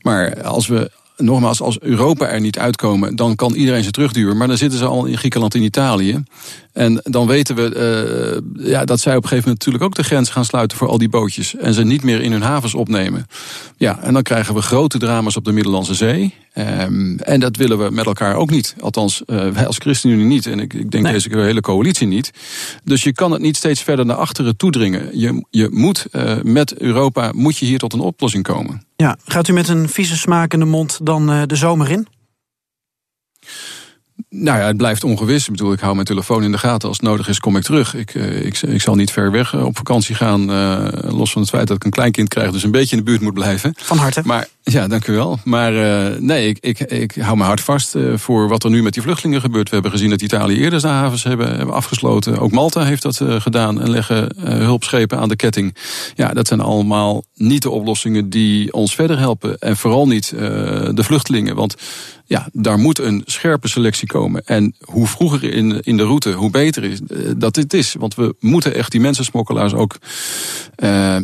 [0.00, 4.36] Maar als we nogmaals, als Europa er niet uitkomen, dan kan iedereen ze terugduwen.
[4.36, 6.22] Maar dan zitten ze al in Griekenland en Italië.
[6.72, 10.02] En dan weten we uh, ja, dat zij op een gegeven moment natuurlijk ook de
[10.02, 11.56] grens gaan sluiten voor al die bootjes.
[11.56, 13.26] En ze niet meer in hun havens opnemen.
[13.76, 16.34] Ja, en dan krijgen we grote drama's op de Middellandse Zee.
[16.54, 18.74] Um, en dat willen we met elkaar ook niet.
[18.80, 20.46] Althans, uh, wij als ChristenUnie niet.
[20.46, 21.12] En ik, ik denk nee.
[21.12, 22.30] deze hele coalitie niet.
[22.84, 25.18] Dus je kan het niet steeds verder naar achteren toedringen.
[25.18, 28.87] Je, je moet uh, met Europa moet je hier tot een oplossing komen.
[29.02, 32.06] Ja, gaat u met een vieze smakende mond dan de zomer in?
[34.28, 35.44] Nou ja, het blijft ongewis.
[35.44, 36.88] Ik bedoel, ik hou mijn telefoon in de gaten.
[36.88, 37.94] Als het nodig is, kom ik terug.
[37.94, 40.50] Ik, ik, ik zal niet ver weg op vakantie gaan.
[40.50, 43.10] Uh, los van het feit dat ik een kleinkind krijg, dus een beetje in de
[43.10, 43.72] buurt moet blijven.
[43.76, 44.22] Van harte.
[44.24, 45.38] Maar ja, dank u wel.
[45.44, 48.82] Maar uh, nee, ik, ik, ik hou me hard vast uh, voor wat er nu
[48.82, 49.68] met die vluchtelingen gebeurt.
[49.68, 52.38] We hebben gezien dat Italië eerder zijn havens hebben, hebben afgesloten.
[52.38, 55.76] Ook Malta heeft dat gedaan en leggen hulpschepen aan de ketting.
[56.14, 59.58] Ja, dat zijn allemaal niet de oplossingen die ons verder helpen.
[59.58, 61.54] En vooral niet de vluchtelingen.
[61.54, 61.74] Want
[62.24, 64.42] ja, daar moet een scherpe selectie komen.
[64.44, 67.00] En hoe vroeger in, in de route, hoe beter is
[67.36, 67.94] dat dit is.
[67.98, 69.96] Want we moeten echt die mensensmokkelaars ook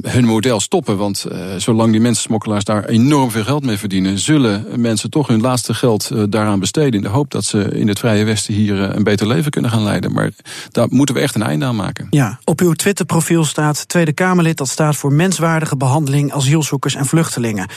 [0.02, 0.96] hun model stoppen.
[0.96, 1.26] Want
[1.56, 6.10] zolang die mensensmokkelaars daar enorm veel geld mee verdienen, zullen mensen toch hun laatste geld
[6.12, 6.92] uh, daaraan besteden.
[6.92, 9.82] In de hoop dat ze in het Vrije Westen hier een beter leven kunnen gaan
[9.82, 10.12] leiden.
[10.12, 10.30] Maar
[10.70, 12.06] daar moeten we echt een einde aan maken.
[12.10, 17.68] Ja, op uw Twitter-profiel staat Tweede Kamerlid, dat staat voor menswaardige behandeling asielzoekers en vluchtelingen.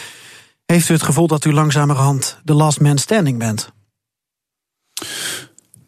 [0.65, 3.71] Heeft u het gevoel dat u langzamerhand de last man standing bent?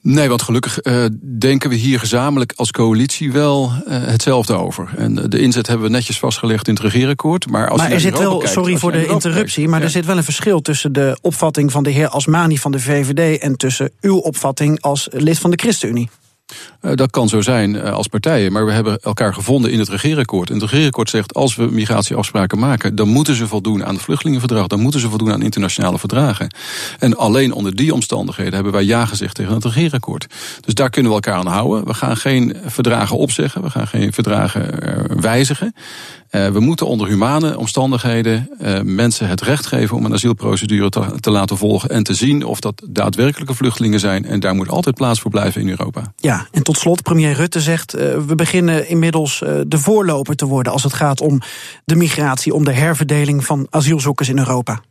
[0.02, 1.06] Nee, want gelukkig uh,
[1.40, 4.94] denken we hier gezamenlijk als coalitie wel uh, hetzelfde over.
[4.98, 7.50] En de inzet hebben we netjes vastgelegd in het regeerakkoord.
[7.50, 9.86] Maar, als maar er zit wel, kijkt, sorry voor de interruptie, kijkt, maar ja.
[9.86, 13.42] er zit wel een verschil tussen de opvatting van de heer Asmani van de VVD
[13.42, 16.10] en tussen uw opvatting als lid van de ChristenUnie.
[16.82, 19.90] Uh, dat kan zo zijn uh, als partijen, maar we hebben elkaar gevonden in het
[19.90, 20.50] regeerakkoord.
[20.50, 22.96] En het regeerakkoord zegt, als we migratieafspraken maken...
[22.96, 24.68] dan moeten ze voldoen aan het vluchtelingenverdrag...
[24.68, 26.54] dan moeten ze voldoen aan internationale verdragen.
[27.00, 30.28] En alleen onder die omstandigheden hebben wij ja gezegd tegen het regeerakkoord.
[30.62, 31.86] Dus daar kunnen we elkaar aan houden.
[31.86, 35.74] We gaan geen verdragen opzeggen, we gaan geen verdragen uh, wijzigen.
[36.30, 38.50] we moeten onder humane omstandigheden
[38.84, 39.98] mensen het recht geven...
[39.98, 40.90] om een asielprocedure
[41.20, 44.26] te laten volgen en te zien of dat daadwerkelijke vluchtelingen zijn.
[44.26, 46.14] En daar moet altijd plaats voor blijven in Europa.
[46.18, 47.96] Ja, en tot slot, premier Rutte zegt...
[47.96, 50.72] Uh, we beginnen inmiddels uh, de voorloper te worden...
[50.72, 51.42] als het gaat om
[51.86, 54.82] de migratie, om de herverdeling van asielzoekers in Europa.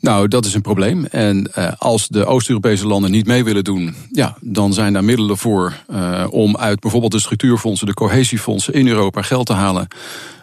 [0.00, 1.04] Nou, dat is een probleem.
[1.04, 5.36] En uh, als de Oost-Europese landen niet mee willen doen, ja, dan zijn daar middelen
[5.36, 5.84] voor
[6.30, 9.88] om uit bijvoorbeeld de structuurfondsen, de cohesiefondsen in Europa geld te halen.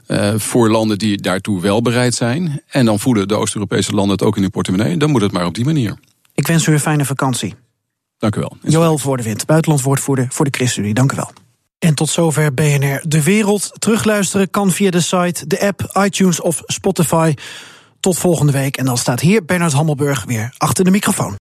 [0.08, 2.62] Uh, voor landen die daartoe wel bereid zijn.
[2.68, 4.98] En dan voelen de Oost-Europese landen het ook in hun portemonnee.
[4.98, 5.98] Dan moet het maar op die manier.
[6.34, 7.56] Ik wens u een fijne vakantie.
[8.18, 8.58] Dank u wel.
[8.62, 10.94] Joël Voordewind, buitenlandwoordvoerder voor de ChristenUnie.
[10.94, 11.32] Dank u wel.
[11.80, 13.72] En tot zover BNR De Wereld.
[13.80, 17.34] Terugluisteren kan via de site, de app, iTunes of Spotify.
[18.00, 18.78] Tot volgende week.
[18.78, 21.36] En dan staat hier Bernard Hammelburg weer achter de microfoon.